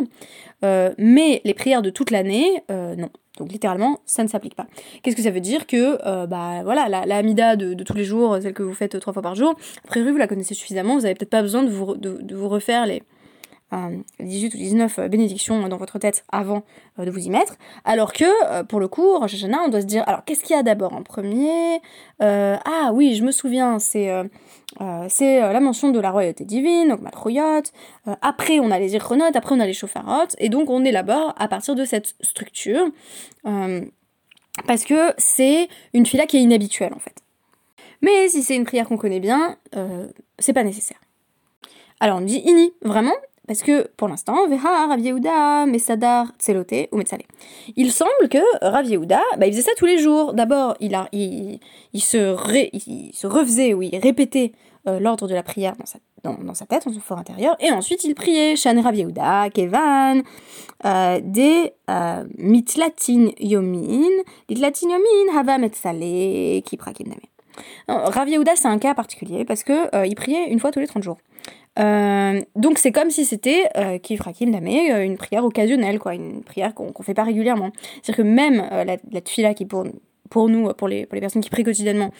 Euh, 0.63 0.93
mais 0.98 1.41
les 1.43 1.53
prières 1.53 1.81
de 1.81 1.89
toute 1.89 2.12
l'année, 2.12 2.63
non. 2.70 3.10
Donc 3.38 3.51
littéralement, 3.51 4.01
ça 4.05 4.24
ne 4.24 4.27
s'applique 4.27 4.55
pas. 4.55 4.67
Qu'est-ce 5.01 5.15
que 5.15 5.22
ça 5.22 5.31
veut 5.31 5.39
dire 5.39 5.65
Que, 5.65 5.98
bah 6.27 6.62
voilà, 6.63 6.89
la, 6.89 7.05
la 7.05 7.17
Amida 7.17 7.55
de, 7.55 7.74
tous 7.84 7.96
les 7.96 8.03
jours, 8.03 8.38
celle 8.41 8.53
que 8.53 8.62
vous 8.62 8.74
faites 8.74 9.00
trois 9.00 9.13
fois 9.13 9.22
par 9.22 9.36
jour, 9.36 9.55
a 9.84 9.88
priori 9.88 10.12
vous 10.12 10.17
la 10.17 10.27
connaissez 10.27 10.53
suffisamment, 10.53 10.96
vous 10.96 11.01
n'avez 11.01 11.15
peut-être 11.15 11.29
pas 11.29 11.41
besoin 11.41 11.63
de 11.63 11.70
vous, 11.70 11.96
de 11.96 12.36
vous 12.36 12.50
refaire 12.50 12.86
les, 12.86 13.01
18 14.20 14.54
ou 14.54 14.58
19 14.58 15.00
euh, 15.00 15.08
bénédictions 15.08 15.68
dans 15.68 15.78
votre 15.78 16.00
tête 16.00 16.24
avant 16.32 16.63
euh, 17.00 17.06
de 17.06 17.12
vous 17.12 17.25
y 17.25 17.30
mettre. 17.30 17.56
Alors 17.86 18.13
que, 18.13 18.25
euh, 18.46 18.63
pour 18.63 18.80
le 18.80 18.88
coup, 18.88 19.18
Rosh 19.18 19.34
Hashanah, 19.34 19.63
on 19.66 19.70
doit 19.70 19.82
se 19.82 19.86
dire, 19.86 20.04
alors 20.08 20.24
qu'est-ce 20.25 20.44
qu'il 20.44 20.56
y 20.56 20.60
a 20.60 20.63
d'abord 20.63 20.94
en 20.94 21.04
premier? 21.04 21.82
Ah 22.20 22.92
oui, 22.94 23.16
je 23.16 23.24
me 23.24 23.32
souviens, 23.32 23.80
c'est 23.80 24.12
c'est 25.10 25.40
la 25.40 25.60
mention 25.60 25.90
de 25.90 26.00
la 26.00 26.12
royauté 26.12 26.46
divine, 26.46 26.90
donc 26.90 27.01
Matroyot. 27.01 27.63
après, 28.22 28.60
on 28.60 28.70
a 28.70 28.78
les 28.78 28.96
Ichronot, 28.96 29.32
après, 29.34 29.56
on 29.56 29.60
a 29.60 29.66
les 29.66 29.74
Shofarot. 29.74 30.28
Et 30.38 30.50
donc, 30.50 30.70
on 30.70 30.86
élabore 30.86 31.34
à 31.38 31.48
partir 31.48 31.74
de 31.74 31.84
cette 31.84 32.13
structure. 32.22 32.86
parce 34.68 34.84
que 34.84 35.13
c'est 35.18 35.68
une 35.96 36.06
fila 36.06 36.28
qui 36.28 36.38
est 36.38 36.42
inhabituelle, 36.42 36.94
en 36.94 37.00
fait. 37.00 37.16
Mais 38.01 38.30
si 38.30 38.44
c'est 38.44 38.56
une 38.56 38.66
prière 38.66 38.88
qu'on 38.88 38.98
connaît 38.98 39.20
bien, 39.20 39.58
c'est 40.38 40.54
pas 40.54 40.63
nécessaire. 40.63 41.00
Alors 42.01 42.18
on 42.18 42.22
dit 42.22 42.42
ini, 42.46 42.74
vraiment, 42.82 43.16
parce 43.48 43.63
que 43.63 43.88
pour 43.98 44.07
l'instant, 44.07 44.48
Veha, 44.48 44.88
Rav 44.88 45.00
Yehuda, 45.00 45.65
Mesadar, 45.65 46.31
Tselote 46.38 46.88
ou 46.91 46.98
Metzale. 46.98 47.24
Il 47.75 47.91
semble 47.91 48.29
que 48.29 48.38
Rav 48.62 48.86
Yehuda, 48.86 49.21
bah, 49.38 49.48
il 49.48 49.51
faisait 49.51 49.63
ça 49.63 49.71
tous 49.77 49.88
les 49.88 49.98
jours. 49.98 50.33
D'abord, 50.33 50.75
il, 50.79 50.98
il, 51.12 51.60
il, 51.93 52.01
se 52.01 52.36
il 52.74 53.27
refaisait, 53.27 53.74
oui, 53.74 53.91
répétait 54.01 54.51
euh, 54.88 55.00
l'ordre 55.00 55.27
de 55.27 55.33
la 55.33 55.43
prière 55.43 55.75
dans 55.75 55.86
sa, 55.86 56.65
tête, 56.65 56.86
dans 56.86 56.93
son 56.93 57.00
fort 57.00 57.17
intérieur, 57.17 57.55
et 57.60 57.71
ensuite 57.71 58.03
il 58.03 58.15
priait 58.15 58.55
Shan 58.55 58.79
Rav 58.81 58.95
Yehuda, 58.95 59.50
Kevan, 59.50 60.21
euh, 60.86 61.19
des 61.24 61.74
euh, 61.89 62.24
Mitlatin 62.38 63.29
Yomin, 63.39 64.10
Mitlatin 64.50 64.89
Yomin, 64.89 65.38
Hava 65.38 65.57
Metzale, 65.57 66.62
Kiprakim 66.63 67.10
Name. 67.10 67.19
Rav 67.88 68.29
Yehuda, 68.29 68.55
c'est 68.55 68.67
un 68.67 68.79
cas 68.79 68.93
particulier 68.93 69.45
parce 69.45 69.63
que 69.63 69.95
euh, 69.95 70.05
il 70.05 70.15
priait 70.15 70.50
une 70.50 70.60
fois 70.60 70.71
tous 70.71 70.79
les 70.79 70.88
30 70.88 71.03
jours. 71.03 71.17
Euh, 71.80 72.42
donc 72.56 72.78
c'est 72.78 72.92
comme 72.92 73.10
si 73.10 73.25
c'était 73.25 73.70
euh, 73.78 73.98
Kifrakim 73.98 74.51
Damé, 74.51 74.92
euh, 74.92 75.06
une 75.06 75.18
prière 75.18 75.46
occasionnelle, 75.46 76.00
quoi, 76.00 76.13
une 76.13 76.44
prière 76.44 76.74
qu'on 76.74 76.88
ne 76.98 77.04
fait 77.04 77.13
pas 77.13 77.24
régulièrement. 77.24 77.72
C'est-à-dire 78.01 78.18
que 78.18 78.30
même 78.30 78.68
la, 78.72 78.98
la 79.12 79.22
tfila 79.22 79.54
qui 79.54 79.66
pour, 79.66 79.86
pour 80.30 80.50
nous, 80.50 80.74
pour 80.74 80.88
les, 80.88 81.06
pour 81.06 81.16
les 81.16 81.22
personnes 81.22 81.42
qui 81.42 81.50
prient 81.50 81.63
quotidiennement, 81.63 82.12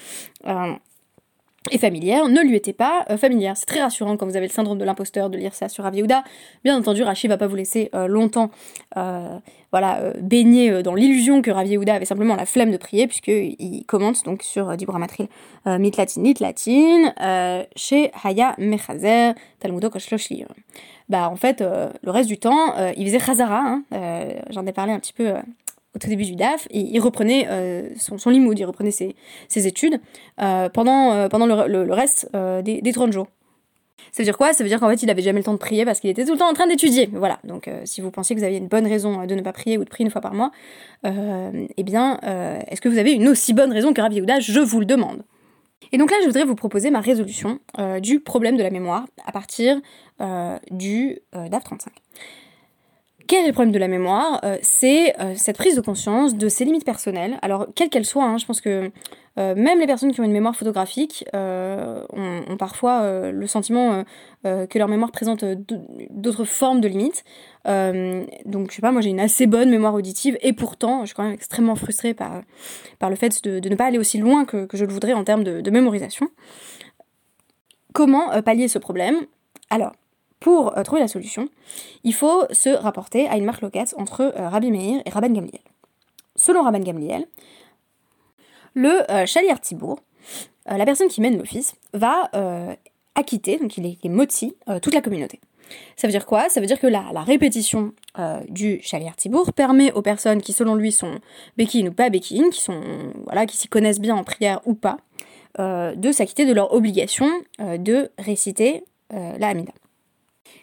et 1.70 1.78
familière 1.78 2.28
ne 2.28 2.42
lui 2.42 2.56
était 2.56 2.74
pas 2.74 3.06
euh, 3.12 3.18
familière. 3.18 3.56
C'est 3.56 3.68
très 3.68 3.82
rassurant 3.82 4.18
quand 4.18 4.26
vous 4.26 4.36
avez 4.36 4.48
le 4.48 4.52
syndrome 4.52 4.80
de 4.80 4.86
l'imposteur 4.86 5.30
de 5.30 5.38
lire 5.38 5.54
ça 5.54 5.70
sur 5.70 5.84
Rav 5.84 5.94
Bien 5.94 6.78
entendu, 6.78 7.04
Rachid 7.04 7.30
va 7.30 7.38
pas 7.38 7.46
vous 7.46 7.56
laisser 7.56 7.92
euh, 7.94 8.08
longtemps 8.08 8.50
euh, 8.98 9.38
voilà, 9.72 10.12
baigner 10.20 10.84
dans 10.84 10.96
l'illusion 10.96 11.42
que 11.42 11.52
Rav 11.52 11.68
avait 11.88 12.06
simplement 12.06 12.36
la 12.36 12.46
flemme 12.46 12.72
de 12.72 12.78
prier, 12.78 13.08
puisqu'il 13.08 13.86
commente 13.86 14.26
donc 14.26 14.44
sur 14.44 14.76
Dibra 14.76 15.00
Matril 15.00 15.28
Mitlatin 15.66 16.20
Mitlatin 16.20 17.64
chez 17.78 18.12
Haya 18.22 18.54
Mechazer 18.58 19.34
Talmudo 19.60 19.90
Koshloshli. 19.90 20.44
Bah 21.08 21.30
en 21.30 21.38
fait, 21.38 21.62
le 21.62 22.12
reste 22.12 22.28
du 22.28 22.38
temps, 22.38 22.76
il 22.98 23.06
faisait 23.06 23.20
Chazara, 23.20 23.62
hein, 23.62 23.84
j'en 24.50 24.66
ai 24.66 24.74
parlé 24.74 24.92
un 24.92 25.00
petit 25.00 25.14
peu 25.14 25.36
au 25.96 26.00
tout 26.00 26.08
début 26.08 26.24
du 26.24 26.36
DAF, 26.36 26.68
il 26.72 27.00
reprenait 27.00 27.48
euh, 27.50 27.90
son, 27.98 28.18
son 28.18 28.32
il 28.32 28.66
reprenait 28.66 28.92
ses, 28.92 29.16
études 29.68 30.00
euh, 30.42 30.70
pendant, 30.70 31.14
euh, 31.14 31.28
pendant 31.28 31.46
le, 31.46 31.94
reste 31.94 32.30
des, 32.64 32.82
des 32.82 32.94
30 32.94 33.12
jours. 33.12 33.28
Ça 34.12 34.24
veut 34.24 34.26
dire 34.26 34.38
quoi? 34.38 34.52
Ça 34.54 34.64
veut 34.64 34.70
dire 34.70 34.80
qu'en 34.80 34.90
fait, 34.90 35.04
il 35.04 35.10
avait 35.10 35.22
jamais 35.22 35.40
le 35.40 35.44
temps 35.44 35.54
de 35.54 35.60
prier 35.60 35.86
parce 35.86 36.00
qu'il 36.00 36.10
était 36.10 36.26
tout 36.26 36.34
le 36.34 36.38
temps 36.38 36.50
en 36.50 36.54
train 36.54 36.68
d'étudier. 36.68 37.10
Voilà. 37.14 37.40
Donc, 37.44 37.70
si 37.86 38.02
vous 38.02 38.10
pensiez 38.10 38.36
que 38.36 38.42
vous 38.42 38.46
aviez 38.46 38.58
une 38.58 38.68
bonne 38.68 38.88
raison 38.88 39.26
de 39.26 39.36
ne 39.36 39.42
pas 39.42 39.54
prier 39.54 39.78
ou 39.78 39.84
de 39.84 39.90
prier 39.90 40.06
une 40.06 40.12
fois 40.12 40.22
par 40.22 40.34
mois, 40.34 40.52
eh 41.06 41.84
bien, 41.84 42.20
est-ce 42.68 42.82
que 42.82 42.90
vous 42.90 42.98
avez 42.98 43.14
une 43.14 43.28
aussi 43.28 43.54
bonne 43.54 43.72
raison 43.72 43.94
que 43.94 44.02
Rabbi 44.02 44.16
Yehuda 44.16 44.40
Je 44.40 44.60
vous 44.60 44.80
le 44.80 44.86
demande. 44.86 45.24
Et 45.92 45.98
donc 45.98 46.10
là, 46.10 46.18
je 46.22 46.26
voudrais 46.26 46.46
vous 46.46 46.56
proposer 46.56 46.90
ma 46.90 47.00
résolution 47.00 47.60
du 48.02 48.20
problème 48.20 48.58
de 48.58 48.64
la 48.64 48.72
mémoire 48.72 49.06
à 49.26 49.32
partir 49.32 49.80
du 50.72 51.20
DAF 51.34 51.64
35. 51.64 51.94
Quel 53.28 53.44
est 53.44 53.48
le 53.48 53.54
problème 53.54 53.72
de 53.72 53.80
la 53.80 53.88
mémoire? 53.88 54.40
Euh, 54.44 54.58
C'est 54.62 55.20
euh, 55.20 55.34
cette 55.36 55.58
prise 55.58 55.76
de 55.76 55.82
conscience 55.82 56.36
de 56.36 56.50
ses 56.50 56.66
limites 56.66 56.86
personnelles. 56.86 57.38
Alors, 57.42 57.68
quelles 57.76 57.90
qu'elles 57.90 58.06
soient, 58.06 58.26
hein, 58.26 58.38
je 58.38 58.46
pense 58.46 58.62
que 58.62 58.92
euh, 59.40 59.56
même 59.56 59.80
les 59.80 59.88
personnes 59.88 60.12
qui 60.12 60.20
ont 60.20 60.24
une 60.24 60.32
mémoire 60.32 60.56
photographique 60.56 61.24
ont, 61.34 62.58
parfois 62.60 63.32
le 63.32 63.48
sentiment 63.48 64.04
que 64.44 64.78
leur 64.78 64.90
mémoire 64.90 65.12
présente 65.12 65.46
d'autres 66.10 66.44
formes 66.44 66.82
de 66.82 66.90
limites. 66.90 67.24
donc, 67.66 68.72
je 68.72 68.76
sais 68.76 68.82
pas, 68.82 68.92
moi 68.92 69.00
j'ai 69.00 69.10
une 69.10 69.22
assez 69.22 69.48
bonne 69.48 69.70
mémoire 69.70 69.94
auditive 69.94 70.38
et 70.42 70.52
pourtant, 70.52 71.02
je 71.02 71.08
suis 71.08 71.16
quand 71.16 71.24
même 71.24 71.34
extrêmement 71.34 71.76
frustrée 71.76 72.14
par, 72.14 72.42
par 73.00 73.10
le 73.10 73.16
fait 73.16 73.42
de, 73.46 73.70
ne 73.70 73.76
pas 73.76 73.86
aller 73.86 73.98
aussi 73.98 74.18
loin 74.18 74.44
que, 74.44 74.68
je 74.74 74.84
le 74.84 74.92
voudrais 74.92 75.14
en 75.14 75.24
termes 75.24 75.46
de, 75.46 75.62
de 75.62 75.72
mémorisation. 75.72 76.28
Comment 77.94 78.42
pallier 78.42 78.68
ce 78.68 78.80
problème? 78.80 79.16
Alors, 79.70 79.94
pour 80.42 80.78
euh, 80.78 80.84
trouver 80.84 81.02
la 81.02 81.08
solution, 81.08 81.48
il 82.04 82.14
faut 82.14 82.44
se 82.52 82.70
rapporter 82.70 83.30
à 83.30 83.38
une 83.38 83.46
marque 83.46 83.62
locate 83.62 83.94
entre 83.98 84.22
euh, 84.22 84.50
Rabbi 84.50 84.72
Meir 84.72 85.02
et 85.06 85.10
Rabban 85.10 85.30
Gamliel. 85.30 85.62
Selon 86.36 86.64
Rabban 86.64 86.80
Gamliel, 86.80 87.28
le 88.74 89.10
euh, 89.10 89.26
Chalier 89.26 89.54
Tibour, 89.62 90.02
la 90.66 90.84
personne 90.84 91.08
qui 91.08 91.22
mène 91.22 91.38
l'office, 91.38 91.76
va 91.94 92.30
acquitter, 93.16 93.58
donc 93.58 93.78
il 93.78 93.86
est, 93.86 94.06
moti, 94.06 94.56
toute 94.84 94.94
la 94.94 95.02
communauté. 95.02 95.40
Ça 95.98 96.08
veut 96.08 96.12
dire 96.12 96.28
quoi? 96.28 96.50
Ça 96.50 96.62
veut 96.62 96.68
dire 96.68 96.80
que 96.80 96.86
la, 96.86 97.02
répétition 97.24 97.94
du 98.48 98.80
Chalier 98.84 99.10
Tibour 99.18 99.54
permet 99.54 99.92
aux 99.94 100.04
personnes 100.04 100.40
qui, 100.40 100.54
selon 100.54 100.76
lui, 100.76 100.92
sont 100.92 101.20
béquines 101.58 101.90
ou 101.90 101.94
pas 101.94 102.12
béquines, 102.12 102.52
qui, 102.52 102.62
sont, 102.62 102.80
voilà, 103.26 103.48
qui 103.48 103.58
s'y 103.58 103.68
connaissent 103.68 104.00
bien 104.00 104.16
en 104.16 104.24
prière 104.24 104.62
ou 104.66 104.76
pas, 104.76 104.98
de 105.58 106.12
s'acquitter 106.12 106.46
de 106.46 106.54
leur 106.54 106.74
obligation 106.74 107.28
de 107.58 108.12
réciter 108.20 108.84
la 109.10 109.48
Hamida. 109.48 109.74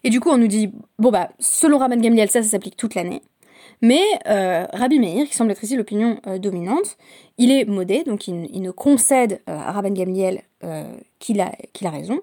Et 0.08 0.10
du 0.10 0.20
coup, 0.20 0.30
on 0.30 0.38
nous 0.38 0.48
dit, 0.48 0.72
bon 0.98 1.10
bah, 1.10 1.28
selon 1.38 1.76
Rabban 1.76 1.98
Gamliel, 1.98 2.30
ça, 2.30 2.42
ça 2.42 2.48
s'applique 2.48 2.78
toute 2.78 2.94
l'année. 2.94 3.20
Mais 3.82 4.00
euh, 4.26 4.64
Rabbi 4.72 4.98
Meir, 4.98 5.26
qui 5.26 5.34
semble 5.34 5.50
être 5.50 5.62
ici 5.62 5.76
l'opinion 5.76 6.18
euh, 6.26 6.38
dominante, 6.38 6.96
il 7.36 7.52
est 7.52 7.66
modé, 7.66 8.04
donc 8.04 8.26
il, 8.26 8.62
ne 8.62 8.70
concède 8.70 9.42
euh, 9.50 9.54
à 9.54 9.70
Rabban 9.70 9.90
Gamliel 9.90 10.40
qu'il 11.18 11.42
a, 11.42 11.52
qu'il 11.74 11.86
a 11.86 11.90
raison. 11.90 12.20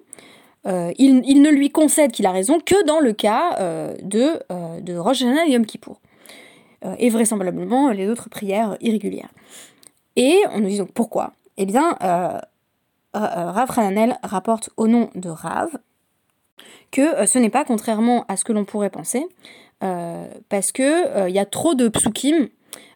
Il, 0.64 1.22
il, 1.24 1.42
ne 1.42 1.48
lui 1.48 1.70
concède 1.70 2.10
qu'il 2.10 2.26
a 2.26 2.32
raison 2.32 2.58
que 2.58 2.84
dans 2.86 2.98
le 2.98 3.12
cas 3.12 3.56
de, 4.02 4.40
de 4.80 4.96
Rosh 4.96 5.22
Hashanah 5.22 5.46
et 5.46 5.52
Yom 5.52 5.64
Kippour. 5.64 6.00
et 6.98 7.08
vraisemblablement 7.08 7.92
les 7.92 8.08
autres 8.08 8.28
prières 8.28 8.76
irrégulières. 8.80 9.30
Et 10.16 10.42
on 10.52 10.58
nous 10.58 10.68
dit 10.68 10.78
donc 10.78 10.90
pourquoi? 10.90 11.34
Eh 11.56 11.66
bien, 11.66 11.96
Rav 13.14 13.70
Hananel 13.76 14.18
rapporte 14.24 14.70
au 14.76 14.88
nom 14.88 15.08
de 15.14 15.28
Rav 15.28 15.68
que 16.90 17.02
euh, 17.02 17.26
ce 17.26 17.38
n'est 17.38 17.50
pas, 17.50 17.64
contrairement 17.64 18.24
à 18.28 18.36
ce 18.36 18.44
que 18.44 18.52
l'on 18.52 18.64
pourrait 18.64 18.90
penser, 18.90 19.26
parce 20.48 20.72
que 20.72 21.28
il 21.28 21.34
y 21.34 21.38
a 21.38 21.44
trop 21.44 21.74
de 21.74 21.88
psukim 21.88 22.48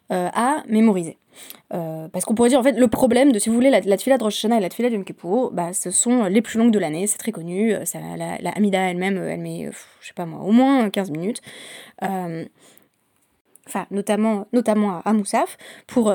à 0.09 0.63
mémoriser. 0.67 1.19
parce 1.69 2.25
qu'on 2.25 2.33
pourrait 2.33 2.49
dire 2.49 2.59
en 2.59 2.63
fait 2.63 2.71
le 2.71 2.87
problème 2.87 3.31
de 3.31 3.37
si 3.37 3.49
vous 3.49 3.55
voulez 3.55 3.69
la, 3.69 3.81
la 3.81 3.97
de 3.97 4.23
Rosh 4.23 4.37
Hashanah 4.37 4.57
et 4.57 4.61
la 4.61 4.69
tefila 4.69 4.89
de 4.89 4.95
Yom 4.95 5.05
Kippur, 5.05 5.51
bah, 5.51 5.73
ce 5.73 5.91
sont 5.91 6.23
les 6.23 6.41
plus 6.41 6.57
longues 6.57 6.71
de 6.71 6.79
l'année, 6.79 7.05
c'est 7.05 7.19
très 7.19 7.31
connu. 7.31 7.75
La, 8.17 8.37
la 8.41 8.49
Hamida 8.49 8.79
elle-même, 8.79 9.17
elle 9.17 9.39
met, 9.39 9.69
je 10.01 10.07
sais 10.07 10.13
pas 10.15 10.25
moi, 10.25 10.39
au 10.41 10.51
moins 10.51 10.89
15 10.89 11.11
minutes. 11.11 11.41
Enfin, 12.01 13.85
notamment, 13.91 14.47
notamment 14.53 15.01
à, 15.05 15.13
Moussaf, 15.13 15.57
pour, 15.85 16.11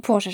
pour 0.00 0.14
Rosh 0.14 0.28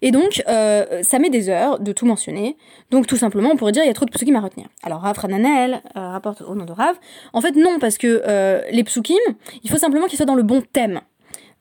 Et 0.00 0.10
donc, 0.10 0.42
euh, 0.48 1.02
ça 1.02 1.18
met 1.18 1.30
des 1.30 1.48
heures 1.48 1.78
de 1.78 1.92
tout 1.92 2.06
mentionner. 2.06 2.56
Donc, 2.90 3.06
tout 3.06 3.16
simplement, 3.16 3.50
on 3.52 3.56
pourrait 3.56 3.72
dire 3.72 3.82
il 3.84 3.86
y 3.86 3.90
a 3.90 3.94
trop 3.94 4.06
de 4.06 4.10
psukim 4.10 4.34
à 4.36 4.40
retenir. 4.40 4.68
Alors, 4.82 5.00
Rav 5.00 5.18
Rananel 5.18 5.82
euh, 5.96 6.08
rapporte 6.10 6.40
au 6.42 6.54
nom 6.54 6.64
de 6.64 6.72
Rav. 6.72 6.96
En 7.32 7.40
fait, 7.40 7.54
non, 7.54 7.78
parce 7.78 7.98
que 7.98 8.22
euh, 8.26 8.62
les 8.70 8.84
psukim, 8.84 9.16
il 9.62 9.70
faut 9.70 9.76
simplement 9.76 10.06
qu'ils 10.06 10.16
soient 10.16 10.26
dans 10.26 10.34
le 10.34 10.42
bon 10.42 10.62
thème. 10.72 11.00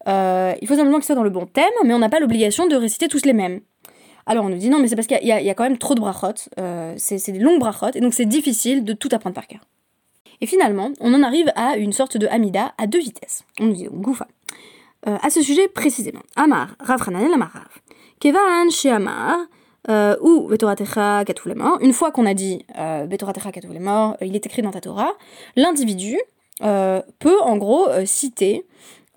il 0.07 0.67
faut 0.67 0.75
simplement 0.75 0.97
qu'ils 0.97 1.05
soient 1.05 1.15
dans 1.15 1.23
le 1.23 1.29
bon 1.29 1.45
thème, 1.45 1.65
mais 1.83 1.93
on 1.93 1.99
n'a 1.99 2.09
pas 2.09 2.19
l'obligation 2.19 2.67
de 2.67 2.75
réciter 2.75 3.07
tous 3.07 3.25
les 3.25 3.33
mêmes. 3.33 3.59
Alors, 4.25 4.45
on 4.45 4.49
nous 4.49 4.57
dit 4.57 4.69
non, 4.69 4.79
mais 4.79 4.87
c'est 4.87 4.95
parce 4.95 5.07
qu'il 5.07 5.21
y, 5.21 5.27
y, 5.27 5.49
a 5.49 5.53
quand 5.53 5.63
même 5.63 5.77
trop 5.77 5.95
de 5.95 5.99
brachot. 5.99 6.49
c'est 6.97 7.31
des 7.31 7.39
longues 7.39 7.59
brachot, 7.59 7.91
et 7.95 7.99
donc 7.99 8.13
c'est 8.13 8.25
difficile 8.25 8.83
de 8.83 8.93
tout 8.93 9.09
apprendre 9.11 9.35
par 9.35 9.47
cœur. 9.47 9.61
Et 10.39 10.45
finalement, 10.45 10.91
on 10.99 11.13
en 11.13 11.23
arrive 11.23 11.51
à 11.55 11.77
une 11.77 11.93
sorte 11.93 12.17
de 12.17 12.27
Hamida 12.27 12.73
à 12.77 12.87
deux 12.87 12.99
vitesses. 12.99 13.43
On 13.59 13.65
nous 13.65 13.73
dit 13.73 13.87
Goufa. 13.91 14.27
Euh, 15.05 15.17
à 15.21 15.29
ce 15.29 15.41
sujet 15.41 15.67
précisément. 15.67 16.21
Amar, 16.35 16.75
Rav 16.79 17.01
Hananel 17.07 17.31
Amar. 17.33 17.69
Kevan 18.19 18.71
chez 18.71 18.89
Amar, 18.89 19.37
euh, 19.89 20.15
ou 20.21 20.47
Betoratecha 20.47 21.23
Katoulemor, 21.23 21.77
une 21.81 21.93
fois 21.93 22.11
qu'on 22.11 22.25
a 22.25 22.33
dit 22.33 22.65
euh, 22.79 23.05
Betoratecha 23.05 23.51
Katoulemor, 23.51 24.17
il 24.21 24.35
est 24.35 24.45
écrit 24.45 24.63
dans 24.63 24.71
ta 24.71 24.81
Torah, 24.81 25.13
l'individu 25.55 26.17
peut 26.59 27.39
en 27.43 27.57
gros 27.57 27.87
citer 28.05 28.65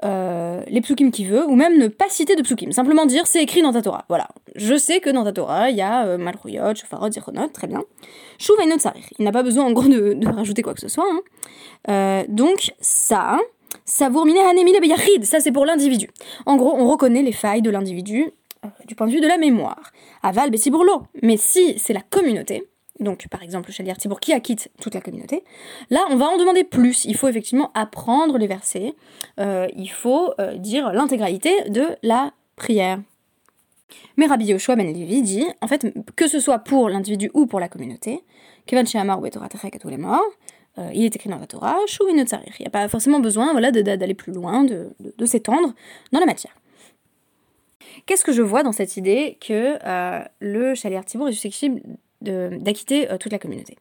les 0.02 0.80
psukim 0.82 1.10
qu'il 1.10 1.26
veut, 1.28 1.46
ou 1.46 1.56
même 1.56 1.78
ne 1.78 1.88
pas 1.88 2.10
citer 2.10 2.36
de 2.36 2.42
psukim, 2.42 2.70
simplement 2.70 3.06
dire 3.06 3.26
c'est 3.26 3.42
écrit 3.42 3.62
dans 3.62 3.72
ta 3.72 3.80
Torah. 3.80 4.04
Voilà, 4.10 4.28
je 4.56 4.76
sais 4.76 5.00
que 5.00 5.08
dans 5.08 5.24
ta 5.24 5.32
Torah, 5.32 5.70
il 5.70 5.76
y 5.76 5.80
a 5.80 6.18
Malchuyot, 6.18 6.74
Shofarot, 6.74 7.10
Zichronot, 7.10 7.48
très 7.48 7.66
bien. 7.66 7.82
Shuvayinot 8.36 8.78
Sarir, 8.78 9.04
il 9.18 9.24
n'a 9.24 9.32
pas 9.32 9.42
besoin 9.42 9.64
en 9.64 9.72
gros 9.72 9.88
de, 9.88 10.12
de, 10.12 10.28
rajouter 10.28 10.60
quoi 10.60 10.74
que 10.74 10.82
ce 10.82 10.88
soit. 10.88 11.06
Hein. 11.88 12.24
donc 12.28 12.74
ça, 12.78 13.38
ça 15.26 15.40
c'est 15.40 15.50
pour 15.50 15.66
l'individu. 15.66 16.08
En 16.46 16.56
gros, 16.56 16.74
on 16.76 16.88
reconnaît 16.88 17.22
les 17.22 17.32
failles 17.32 17.60
de 17.60 17.70
l'individu 17.70 18.30
euh, 18.64 18.68
du 18.86 18.94
point 18.94 19.08
de 19.08 19.12
vue 19.12 19.20
de 19.20 19.26
la 19.26 19.36
mémoire. 19.36 19.90
Aval 20.22 20.50
l'eau. 20.50 21.02
Mais 21.22 21.36
si 21.36 21.76
c'est 21.78 21.92
la 21.92 22.02
communauté, 22.02 22.68
donc 23.00 23.26
par 23.28 23.42
exemple 23.42 23.68
le 23.68 23.72
Chalier 23.72 23.94
Tibour 23.96 24.20
qui 24.20 24.32
acquitte 24.32 24.70
toute 24.80 24.94
la 24.94 25.00
communauté, 25.00 25.42
là 25.90 26.04
on 26.10 26.16
va 26.16 26.26
en 26.26 26.36
demander 26.36 26.62
plus. 26.62 27.04
Il 27.04 27.16
faut 27.16 27.26
effectivement 27.26 27.72
apprendre 27.74 28.38
les 28.38 28.46
versets, 28.46 28.94
euh, 29.40 29.66
il 29.76 29.90
faut 29.90 30.32
euh, 30.38 30.56
dire 30.56 30.92
l'intégralité 30.92 31.68
de 31.68 31.96
la 32.04 32.32
prière. 32.54 33.00
Mais 34.16 34.26
Rabbi 34.26 34.44
Yoshua 34.44 34.76
Ben 34.76 34.86
Levi 34.86 35.22
dit, 35.22 35.46
en 35.62 35.66
fait, 35.66 35.84
que 36.14 36.28
ce 36.28 36.38
soit 36.38 36.60
pour 36.60 36.88
l'individu 36.88 37.28
ou 37.34 37.46
pour 37.46 37.58
la 37.58 37.68
communauté, 37.68 38.22
Kevan 38.66 38.86
Shehamar 38.86 39.20
ou 39.20 39.26
euh, 40.78 40.90
il 40.94 41.04
est 41.04 41.14
écrit 41.14 41.28
dans 41.28 41.38
la 41.38 41.46
Torah, 41.46 41.76
Il 42.08 42.14
n'y 42.14 42.66
a 42.66 42.70
pas 42.70 42.88
forcément 42.88 43.20
besoin 43.20 43.52
voilà, 43.52 43.70
d'aller 43.72 44.14
plus 44.14 44.32
loin, 44.32 44.64
de, 44.64 44.92
s'étendre 45.26 45.74
dans 46.12 46.20
la 46.20 46.26
matière. 46.26 46.54
Qu'est-ce 48.06 48.24
que 48.24 48.32
je 48.32 48.42
vois 48.42 48.62
dans 48.62 48.72
cette 48.72 48.96
idée 48.96 49.36
que 49.40 49.78
euh, 49.84 50.24
le 50.40 50.74
Chalier 50.74 51.00
Tibour 51.04 51.28
est 51.28 51.32
susceptible 51.32 51.80
d'acquitter 52.22 53.10
euh, 53.10 53.18
toute 53.18 53.32
la 53.32 53.38
communauté? 53.38 53.76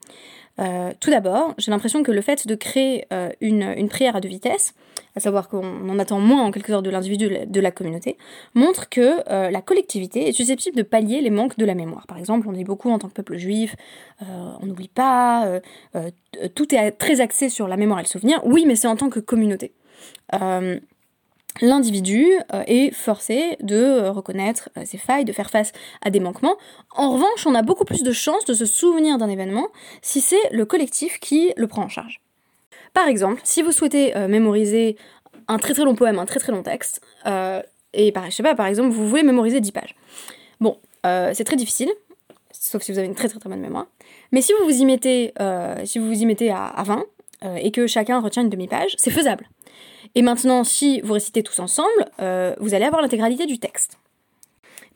Tout 1.00 1.10
d'abord, 1.10 1.54
j'ai 1.58 1.72
l'impression 1.72 2.04
que 2.04 2.12
le 2.12 2.22
fait 2.22 2.46
de 2.46 2.56
créer 2.56 3.06
une, 3.40 3.88
prière 3.90 4.16
à 4.16 4.22
deux 4.22 4.28
vitesses, 4.28 4.74
à 5.16 5.20
savoir 5.20 5.50
qu'on 5.50 5.90
en 5.90 6.00
attend 6.00 6.20
moins 6.20 6.44
en 6.44 6.52
quelque 6.52 6.72
sorte 6.72 6.86
de 6.86 6.90
l'individu 6.90 7.30
de 7.46 7.62
la 7.62 7.72
communauté, 7.72 8.18
montre 8.54 8.90
que 8.90 9.22
euh, 9.30 9.50
la 9.50 9.62
collectivité 9.62 10.28
est 10.28 10.32
susceptible 10.32 10.78
de 10.78 10.84
pallier 10.84 11.22
les 11.22 11.30
manques 11.30 11.58
de 11.58 11.66
la 11.66 11.76
mémoire. 11.76 12.06
Par 12.08 12.18
exemple, 12.18 12.48
on 12.48 12.54
dit 12.54 12.64
beaucoup 12.64 12.90
en 12.90 13.00
tant 13.00 13.08
que 13.08 13.14
peuple 13.14 13.38
juif, 13.38 13.76
euh, 14.22 14.26
on 14.62 14.66
n'oublie 14.66 14.88
pas, 14.88 15.46
euh, 15.48 16.10
tout 16.56 16.74
est 16.74 16.92
très 16.92 17.22
axé 17.22 17.50
sur 17.50 17.68
la 17.68 17.78
mémoire 17.78 18.00
et 18.00 18.04
le 18.04 18.08
souvenir. 18.08 18.42
Oui, 18.46 18.66
mais 18.66 18.76
c'est 18.76 18.88
en 18.88 18.96
tant 18.96 19.10
que 19.10 19.20
communauté. 19.20 19.74
L'individu 21.62 22.26
est 22.68 22.92
forcé 22.94 23.58
de 23.60 24.08
reconnaître 24.08 24.70
ses 24.86 24.98
failles, 24.98 25.26
de 25.26 25.34
faire 25.34 25.50
face 25.50 25.74
à 26.02 26.10
des 26.10 26.22
manquements. 26.22 26.56
En 26.96 27.12
revanche, 27.12 27.46
on 27.46 27.54
a 27.54 27.64
beaucoup 27.64 27.84
plus 27.84 28.04
de 28.04 28.12
chances 28.14 28.46
de 28.46 28.54
se 28.54 28.66
souvenir 28.66 29.18
d'un 29.18 29.28
événement 29.28 29.68
si 30.02 30.22
c'est 30.22 30.50
le 30.52 30.66
collectif 30.66 31.20
qui 31.20 31.52
le 31.58 31.68
prend 31.68 31.84
en 31.84 31.90
charge. 31.90 32.22
Par 32.94 33.08
exemple, 33.08 33.42
si 33.44 33.62
vous 33.62 33.72
souhaitez 33.72 34.16
euh, 34.16 34.28
mémoriser 34.28 34.98
un 35.48 35.58
très 35.58 35.74
très 35.74 35.84
long 35.84 35.96
poème, 35.96 36.20
un 36.20 36.26
très 36.26 36.40
très 36.40 36.52
long 36.52 36.64
texte, 36.64 37.02
euh, 37.26 37.62
et 37.94 38.12
par, 38.12 38.26
je 38.26 38.36
sais 38.36 38.44
pas, 38.44 38.56
par 38.56 38.68
exemple, 38.68 38.90
vous 38.90 39.08
voulez 39.08 39.24
mémoriser 39.24 39.62
10 39.62 39.72
pages. 39.72 39.96
Bon, 40.60 40.78
euh, 41.06 41.32
c'est 41.34 41.44
très 41.44 41.56
difficile, 41.56 41.90
sauf 42.52 42.82
si 42.84 42.92
vous 42.92 43.00
avez 43.00 43.08
une 43.08 43.16
très 43.16 43.30
très 43.30 43.40
très 43.40 43.50
bonne 43.50 43.62
mémoire. 43.62 43.88
Mais 44.32 44.42
si 44.42 44.54
vous 44.54 44.66
vous 44.66 44.82
y 44.82 44.86
mettez, 44.86 45.34
si 45.86 46.00
vous 46.00 46.08
vous 46.08 46.22
y 46.22 46.26
mettez 46.26 46.52
à, 46.52 46.84
20 46.86 47.04
et 47.58 47.72
que 47.72 47.88
chacun 47.88 48.20
retient 48.20 48.44
une 48.44 48.50
demi-page, 48.50 48.96
c'est 48.98 49.12
faisable. 49.12 49.50
Et 50.16 50.22
maintenant, 50.22 50.64
si 50.64 51.02
vous 51.02 51.14
récitez 51.14 51.44
tous 51.44 51.60
ensemble, 51.60 52.06
vous 52.18 52.74
allez 52.74 52.86
avoir 52.86 53.02
l'intégralité 53.02 53.46
du 53.46 53.60
texte. 53.60 53.98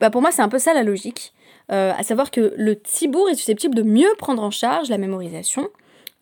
Bah 0.00 0.10
pour 0.10 0.20
moi, 0.20 0.32
c'est 0.32 0.42
un 0.42 0.48
peu 0.48 0.58
ça 0.58 0.74
la 0.74 0.82
logique, 0.82 1.32
à 1.68 2.02
savoir 2.02 2.30
que 2.30 2.52
le 2.56 2.78
tibour 2.78 3.28
est 3.28 3.34
susceptible 3.34 3.74
de 3.74 3.82
mieux 3.82 4.12
prendre 4.18 4.42
en 4.42 4.50
charge 4.50 4.88
la 4.88 4.98
mémorisation 4.98 5.68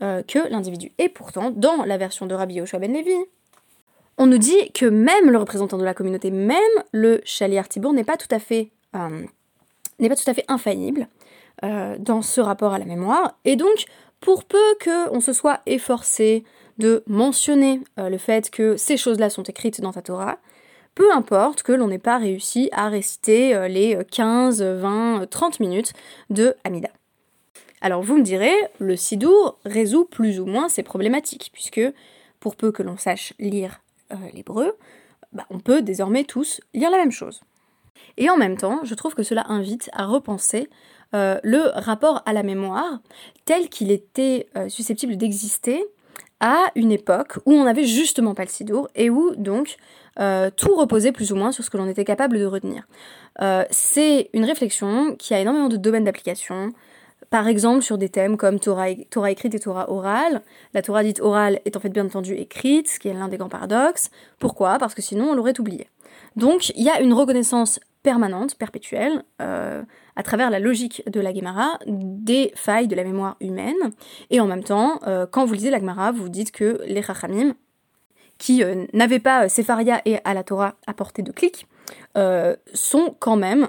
euh, 0.03 0.23
que 0.25 0.41
l'individu. 0.51 0.91
Et 0.99 1.09
pourtant, 1.09 1.53
dans 1.53 1.85
la 1.85 1.97
version 1.97 2.27
de 2.27 2.35
Rabbi 2.35 2.55
Yoshua 2.55 2.81
ben 2.81 2.93
Levi, 2.93 3.15
on 4.19 4.27
nous 4.27 4.39
dit 4.39 4.73
que 4.73 4.87
même 4.87 5.31
le 5.31 5.39
représentant 5.39 5.79
de 5.79 5.85
la 5.85 5.95
communauté, 5.95 6.33
même 6.33 6.59
le 6.91 7.21
chalier 7.25 7.63
Tibour 7.69 7.93
n'est 7.93 8.03
pas 8.03 8.17
tout 8.17 8.27
à 8.33 8.41
fait 8.41 8.71
euh, 8.97 9.23
n'est 10.01 10.09
pas 10.09 10.17
tout 10.17 10.29
à 10.29 10.35
fait 10.35 10.45
infaillible 10.49 11.07
euh, 11.63 11.95
dans 12.01 12.21
ce 12.21 12.41
rapport 12.41 12.73
à 12.73 12.81
la 12.81 12.85
mémoire. 12.85 13.39
Et 13.45 13.55
donc, 13.55 13.85
pour 14.19 14.43
peu 14.43 14.59
qu'on 14.83 15.21
se 15.21 15.33
soit 15.33 15.61
efforcé 15.67 16.43
de 16.83 17.03
mentionner 17.07 17.81
le 17.97 18.19
fait 18.19 18.51
que 18.51 18.77
ces 18.77 18.97
choses-là 18.97 19.31
sont 19.31 19.45
écrites 19.45 19.81
dans 19.81 19.93
ta 19.93 20.03
Torah, 20.03 20.39
peu 20.95 21.13
importe 21.13 21.63
que 21.63 21.73
l'on 21.73 21.89
n'ait 21.89 21.99
pas 21.99 22.19
réussi 22.19 22.69
à 22.73 22.89
réciter 22.89 23.69
les 23.69 23.97
15, 24.11 24.63
20, 24.63 25.31
30 25.31 25.61
minutes 25.61 25.93
de 26.31 26.57
Amida. 26.65 26.91
Alors 27.83 28.03
vous 28.03 28.17
me 28.17 28.23
direz, 28.23 28.55
le 28.79 28.97
Sidour 28.97 29.59
résout 29.65 30.05
plus 30.05 30.39
ou 30.39 30.47
moins 30.47 30.69
ces 30.69 30.85
problématiques, 30.85 31.51
puisque 31.53 31.81
pour 32.39 32.55
peu 32.55 32.71
que 32.71 32.83
l'on 32.83 32.97
sache 32.97 33.35
lire 33.41 33.81
euh, 34.13 34.17
l'hébreu, 34.33 34.77
bah, 35.33 35.47
on 35.51 35.59
peut 35.59 35.83
désormais 35.83 36.25
tous 36.25 36.61
lire 36.75 36.91
la 36.91 36.99
même 36.99 37.11
chose. 37.11 37.41
Et 38.17 38.31
en 38.31 38.37
même 38.37 38.57
temps, 38.57 38.81
je 38.85 38.95
trouve 38.95 39.15
que 39.15 39.25
cela 39.25 39.45
invite 39.49 39.91
à 39.93 40.07
repenser 40.07 40.71
euh, 41.15 41.41
le 41.43 41.71
rapport 41.75 42.23
à 42.25 42.33
la 42.33 42.45
mémoire 42.45 43.01
tel 43.45 43.69
qu'il 43.69 43.91
était 43.91 44.49
euh, 44.57 44.69
susceptible 44.69 45.17
d'exister 45.17 45.85
à 46.43 46.67
une 46.75 46.93
époque 46.93 47.39
où 47.47 47.53
on 47.53 47.65
n'avait 47.65 47.85
justement 47.85 48.35
pas 48.35 48.43
le 48.43 48.51
Sidour 48.51 48.89
et 48.95 49.09
où 49.09 49.35
donc 49.37 49.77
tout 50.57 50.75
reposait 50.77 51.13
plus 51.13 51.33
ou 51.33 51.37
moins 51.37 51.53
sur 51.53 51.65
ce 51.65 51.71
que 51.71 51.79
l'on 51.79 51.89
était 51.89 52.05
capable 52.05 52.39
de 52.39 52.45
retenir. 52.45 52.87
c'est 53.71 54.29
une 54.35 54.45
réflexion 54.45 55.17
qui 55.17 55.33
a 55.33 55.41
énormément 55.41 55.71
de 55.71 55.79
domaines 55.79 56.05
d'application, 56.05 56.75
par 57.33 57.49
exemple, 57.49 57.81
sur 57.81 57.97
des 57.97 58.11
thèmes 58.11 58.37
comme 58.37 58.61
Torah, 58.61 58.93
Torah 59.09 59.31
écrite 59.31 59.55
et 59.55 59.59
Torah 59.59 59.91
orale. 59.91 60.43
La 60.75 60.83
Torah 60.83 61.03
dite 61.03 61.19
orale 61.21 61.61
est 61.65 61.79
en 61.79 61.81
fait 61.81 61.89
bien 61.89 62.05
entendu 62.05 62.35
écrite, 62.35 62.91
ce 62.91 62.99
qui 62.99 63.09
est 63.09 63.15
l'un 63.15 63.29
des 63.29 63.39
grands 63.39 63.49
paradoxes. 63.49 64.11
Pourquoi? 64.39 64.77
Parce 64.79 64.95
que 64.95 65.01
sinon 65.01 65.31
on 65.31 65.35
l'aurait 65.35 65.59
oublié. 65.59 65.89
Donc 66.37 66.69
il 66.77 66.85
y 66.85 66.91
a 66.91 67.01
une 67.01 67.15
reconnaissance 67.15 67.81
permanente, 68.03 68.57
perpétuelle, 68.57 69.25
euh, 69.41 69.83
à 70.17 70.23
travers 70.23 70.51
la 70.51 70.59
logique 70.59 71.03
de 71.11 71.21
la 71.21 71.35
Gemara, 71.35 71.79
des 71.87 72.53
failles 72.55 72.89
de 72.89 72.97
la 72.97 73.05
mémoire 73.05 73.37
humaine. 73.41 73.93
Et 74.31 74.41
en 74.41 74.47
même 74.47 74.65
temps, 74.65 75.01
euh, 75.07 75.27
quand 75.31 75.45
vous 75.45 75.55
lisez 75.55 75.71
la 75.71 75.79
Gemara, 75.79 76.13
vous 76.13 76.29
dites 76.29 76.53
que 76.53 76.81
les 76.87 77.03
Chachamim, 77.03 77.55
qui 78.39 78.63
euh, 78.63 78.87
n'avaient 78.93 79.21
pas 79.21 79.49
Sepharia 79.49 80.03
et 80.05 80.19
à 80.25 80.35
la 80.35 80.43
Torah 80.43 80.75
à 80.87 80.95
portée 80.95 81.23
de 81.23 81.33
clic, 81.33 81.67
sont 82.75 83.15
quand 83.19 83.37
même 83.37 83.69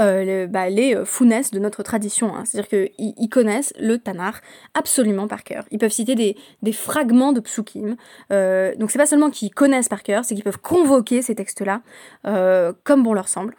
euh, 0.00 0.46
bah, 0.46 0.70
les 0.70 0.94
euh, 0.94 1.04
founesses 1.04 1.50
de 1.50 1.58
notre 1.58 1.82
tradition. 1.82 2.34
Hein. 2.34 2.44
C'est-à-dire 2.44 2.86
qu'ils 2.88 3.28
connaissent 3.28 3.74
le 3.78 3.98
Tanar 3.98 4.40
absolument 4.72 5.28
par 5.28 5.44
cœur. 5.44 5.64
Ils 5.70 5.78
peuvent 5.78 5.92
citer 5.92 6.14
des, 6.14 6.72
fragments 6.72 7.32
de 7.32 7.40
psukim. 7.40 7.96
Euh, 8.32 8.74
donc 8.76 8.90
c'est 8.90 8.98
pas 8.98 9.06
seulement 9.06 9.30
qu'ils 9.30 9.52
connaissent 9.52 9.90
par 9.90 10.02
cœur, 10.02 10.24
c'est 10.24 10.34
qu'ils 10.34 10.44
peuvent 10.44 10.60
convoquer 10.60 11.20
ces 11.20 11.34
textes-là 11.34 11.82
comme 12.84 13.02
bon 13.02 13.12
leur 13.12 13.28
semble. 13.28 13.54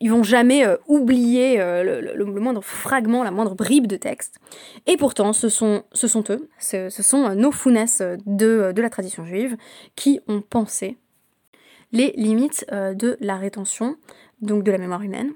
Ils 0.00 0.10
vont 0.10 0.22
jamais 0.22 0.66
oublier 0.86 1.58
le, 1.58 2.24
moindre 2.24 2.62
fragment, 2.62 3.22
la 3.22 3.30
moindre 3.30 3.54
bribe 3.54 3.86
de 3.86 3.96
texte. 3.96 4.38
Et 4.86 4.96
pourtant, 4.96 5.32
ce 5.32 5.48
sont, 5.48 5.84
eux, 6.30 6.48
ce, 6.58 6.88
sont 6.90 7.34
nos 7.34 7.52
founesses 7.52 8.02
de, 8.26 8.72
la 8.76 8.90
tradition 8.90 9.24
juive 9.24 9.56
qui 9.96 10.20
ont 10.28 10.40
pensé 10.42 10.96
les 11.92 12.12
limites 12.16 12.66
de 12.70 13.16
la 13.20 13.36
rétention 13.36 13.96
donc 14.42 14.64
de 14.64 14.72
la 14.72 14.78
mémoire 14.78 15.02
humaine. 15.02 15.32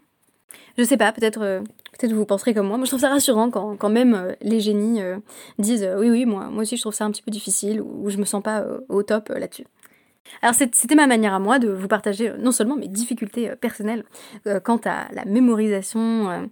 Je 0.78 0.84
sais 0.84 0.96
pas, 0.96 1.12
peut-être 1.12 1.42
euh, 1.42 1.60
Peut-être 1.98 2.12
vous 2.12 2.26
penserez 2.26 2.54
comme 2.54 2.66
moi. 2.66 2.76
Moi, 2.76 2.86
je 2.86 2.90
trouve 2.90 3.02
ça 3.02 3.08
rassurant 3.08 3.50
quand, 3.50 3.88
même 3.88 4.14
euh, 4.14 4.32
les 4.40 4.58
génies 4.58 5.00
euh, 5.00 5.18
disent 5.60 5.88
oui, 5.96 6.10
oui, 6.10 6.26
moi, 6.26 6.50
aussi, 6.56 6.76
je 6.76 6.82
trouve 6.82 6.94
ça 6.94 7.04
un 7.04 7.12
petit 7.12 7.22
peu 7.22 7.30
difficile 7.30 7.80
ou, 7.80 8.10
je 8.10 8.18
me 8.18 8.24
sens 8.24 8.42
pas 8.42 8.64
au 8.88 9.04
top 9.04 9.28
là-dessus. 9.28 9.66
Alors 10.42 10.54
c'était 10.54 10.94
ma 10.94 11.06
manière 11.06 11.34
à 11.34 11.38
moi 11.38 11.58
de 11.58 11.68
vous 11.68 11.88
partager 11.88 12.32
non 12.38 12.52
seulement 12.52 12.76
mes 12.76 12.88
difficultés 12.88 13.50
personnelles 13.60 14.04
quant 14.64 14.80
à 14.84 15.06
la 15.12 15.24
mémorisation, 15.24 16.50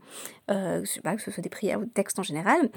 que 0.48 0.84
ce 0.84 1.30
soit 1.30 1.42
des 1.42 1.48
prières 1.48 1.80
ou 1.80 1.84
des 1.84 1.90
textes 1.90 2.18
en 2.18 2.22
général, 2.22 2.70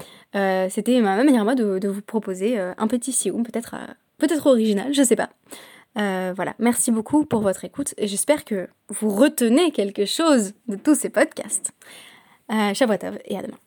c'était 0.70 1.00
ma, 1.00 1.22
manière 1.22 1.42
à 1.42 1.44
moi 1.44 1.54
de, 1.54 1.88
vous 1.88 2.02
proposer 2.02 2.58
un 2.58 2.86
petit 2.88 3.12
sioum, 3.12 3.42
peut-être 3.42 3.74
peut-être 4.18 4.46
original, 4.46 4.92
je 4.94 5.02
sais 5.02 5.16
pas. 5.16 5.30
Euh, 5.98 6.32
voilà, 6.36 6.54
merci 6.58 6.90
beaucoup 6.90 7.24
pour 7.24 7.40
votre 7.40 7.64
écoute 7.64 7.94
et 7.96 8.06
j'espère 8.06 8.44
que 8.44 8.68
vous 8.88 9.08
retenez 9.08 9.70
quelque 9.70 10.04
chose 10.04 10.52
de 10.68 10.76
tous 10.76 10.94
ces 10.94 11.08
podcasts. 11.08 11.72
Euh, 12.52 12.72
et 13.24 13.38
à 13.38 13.42
demain. 13.42 13.58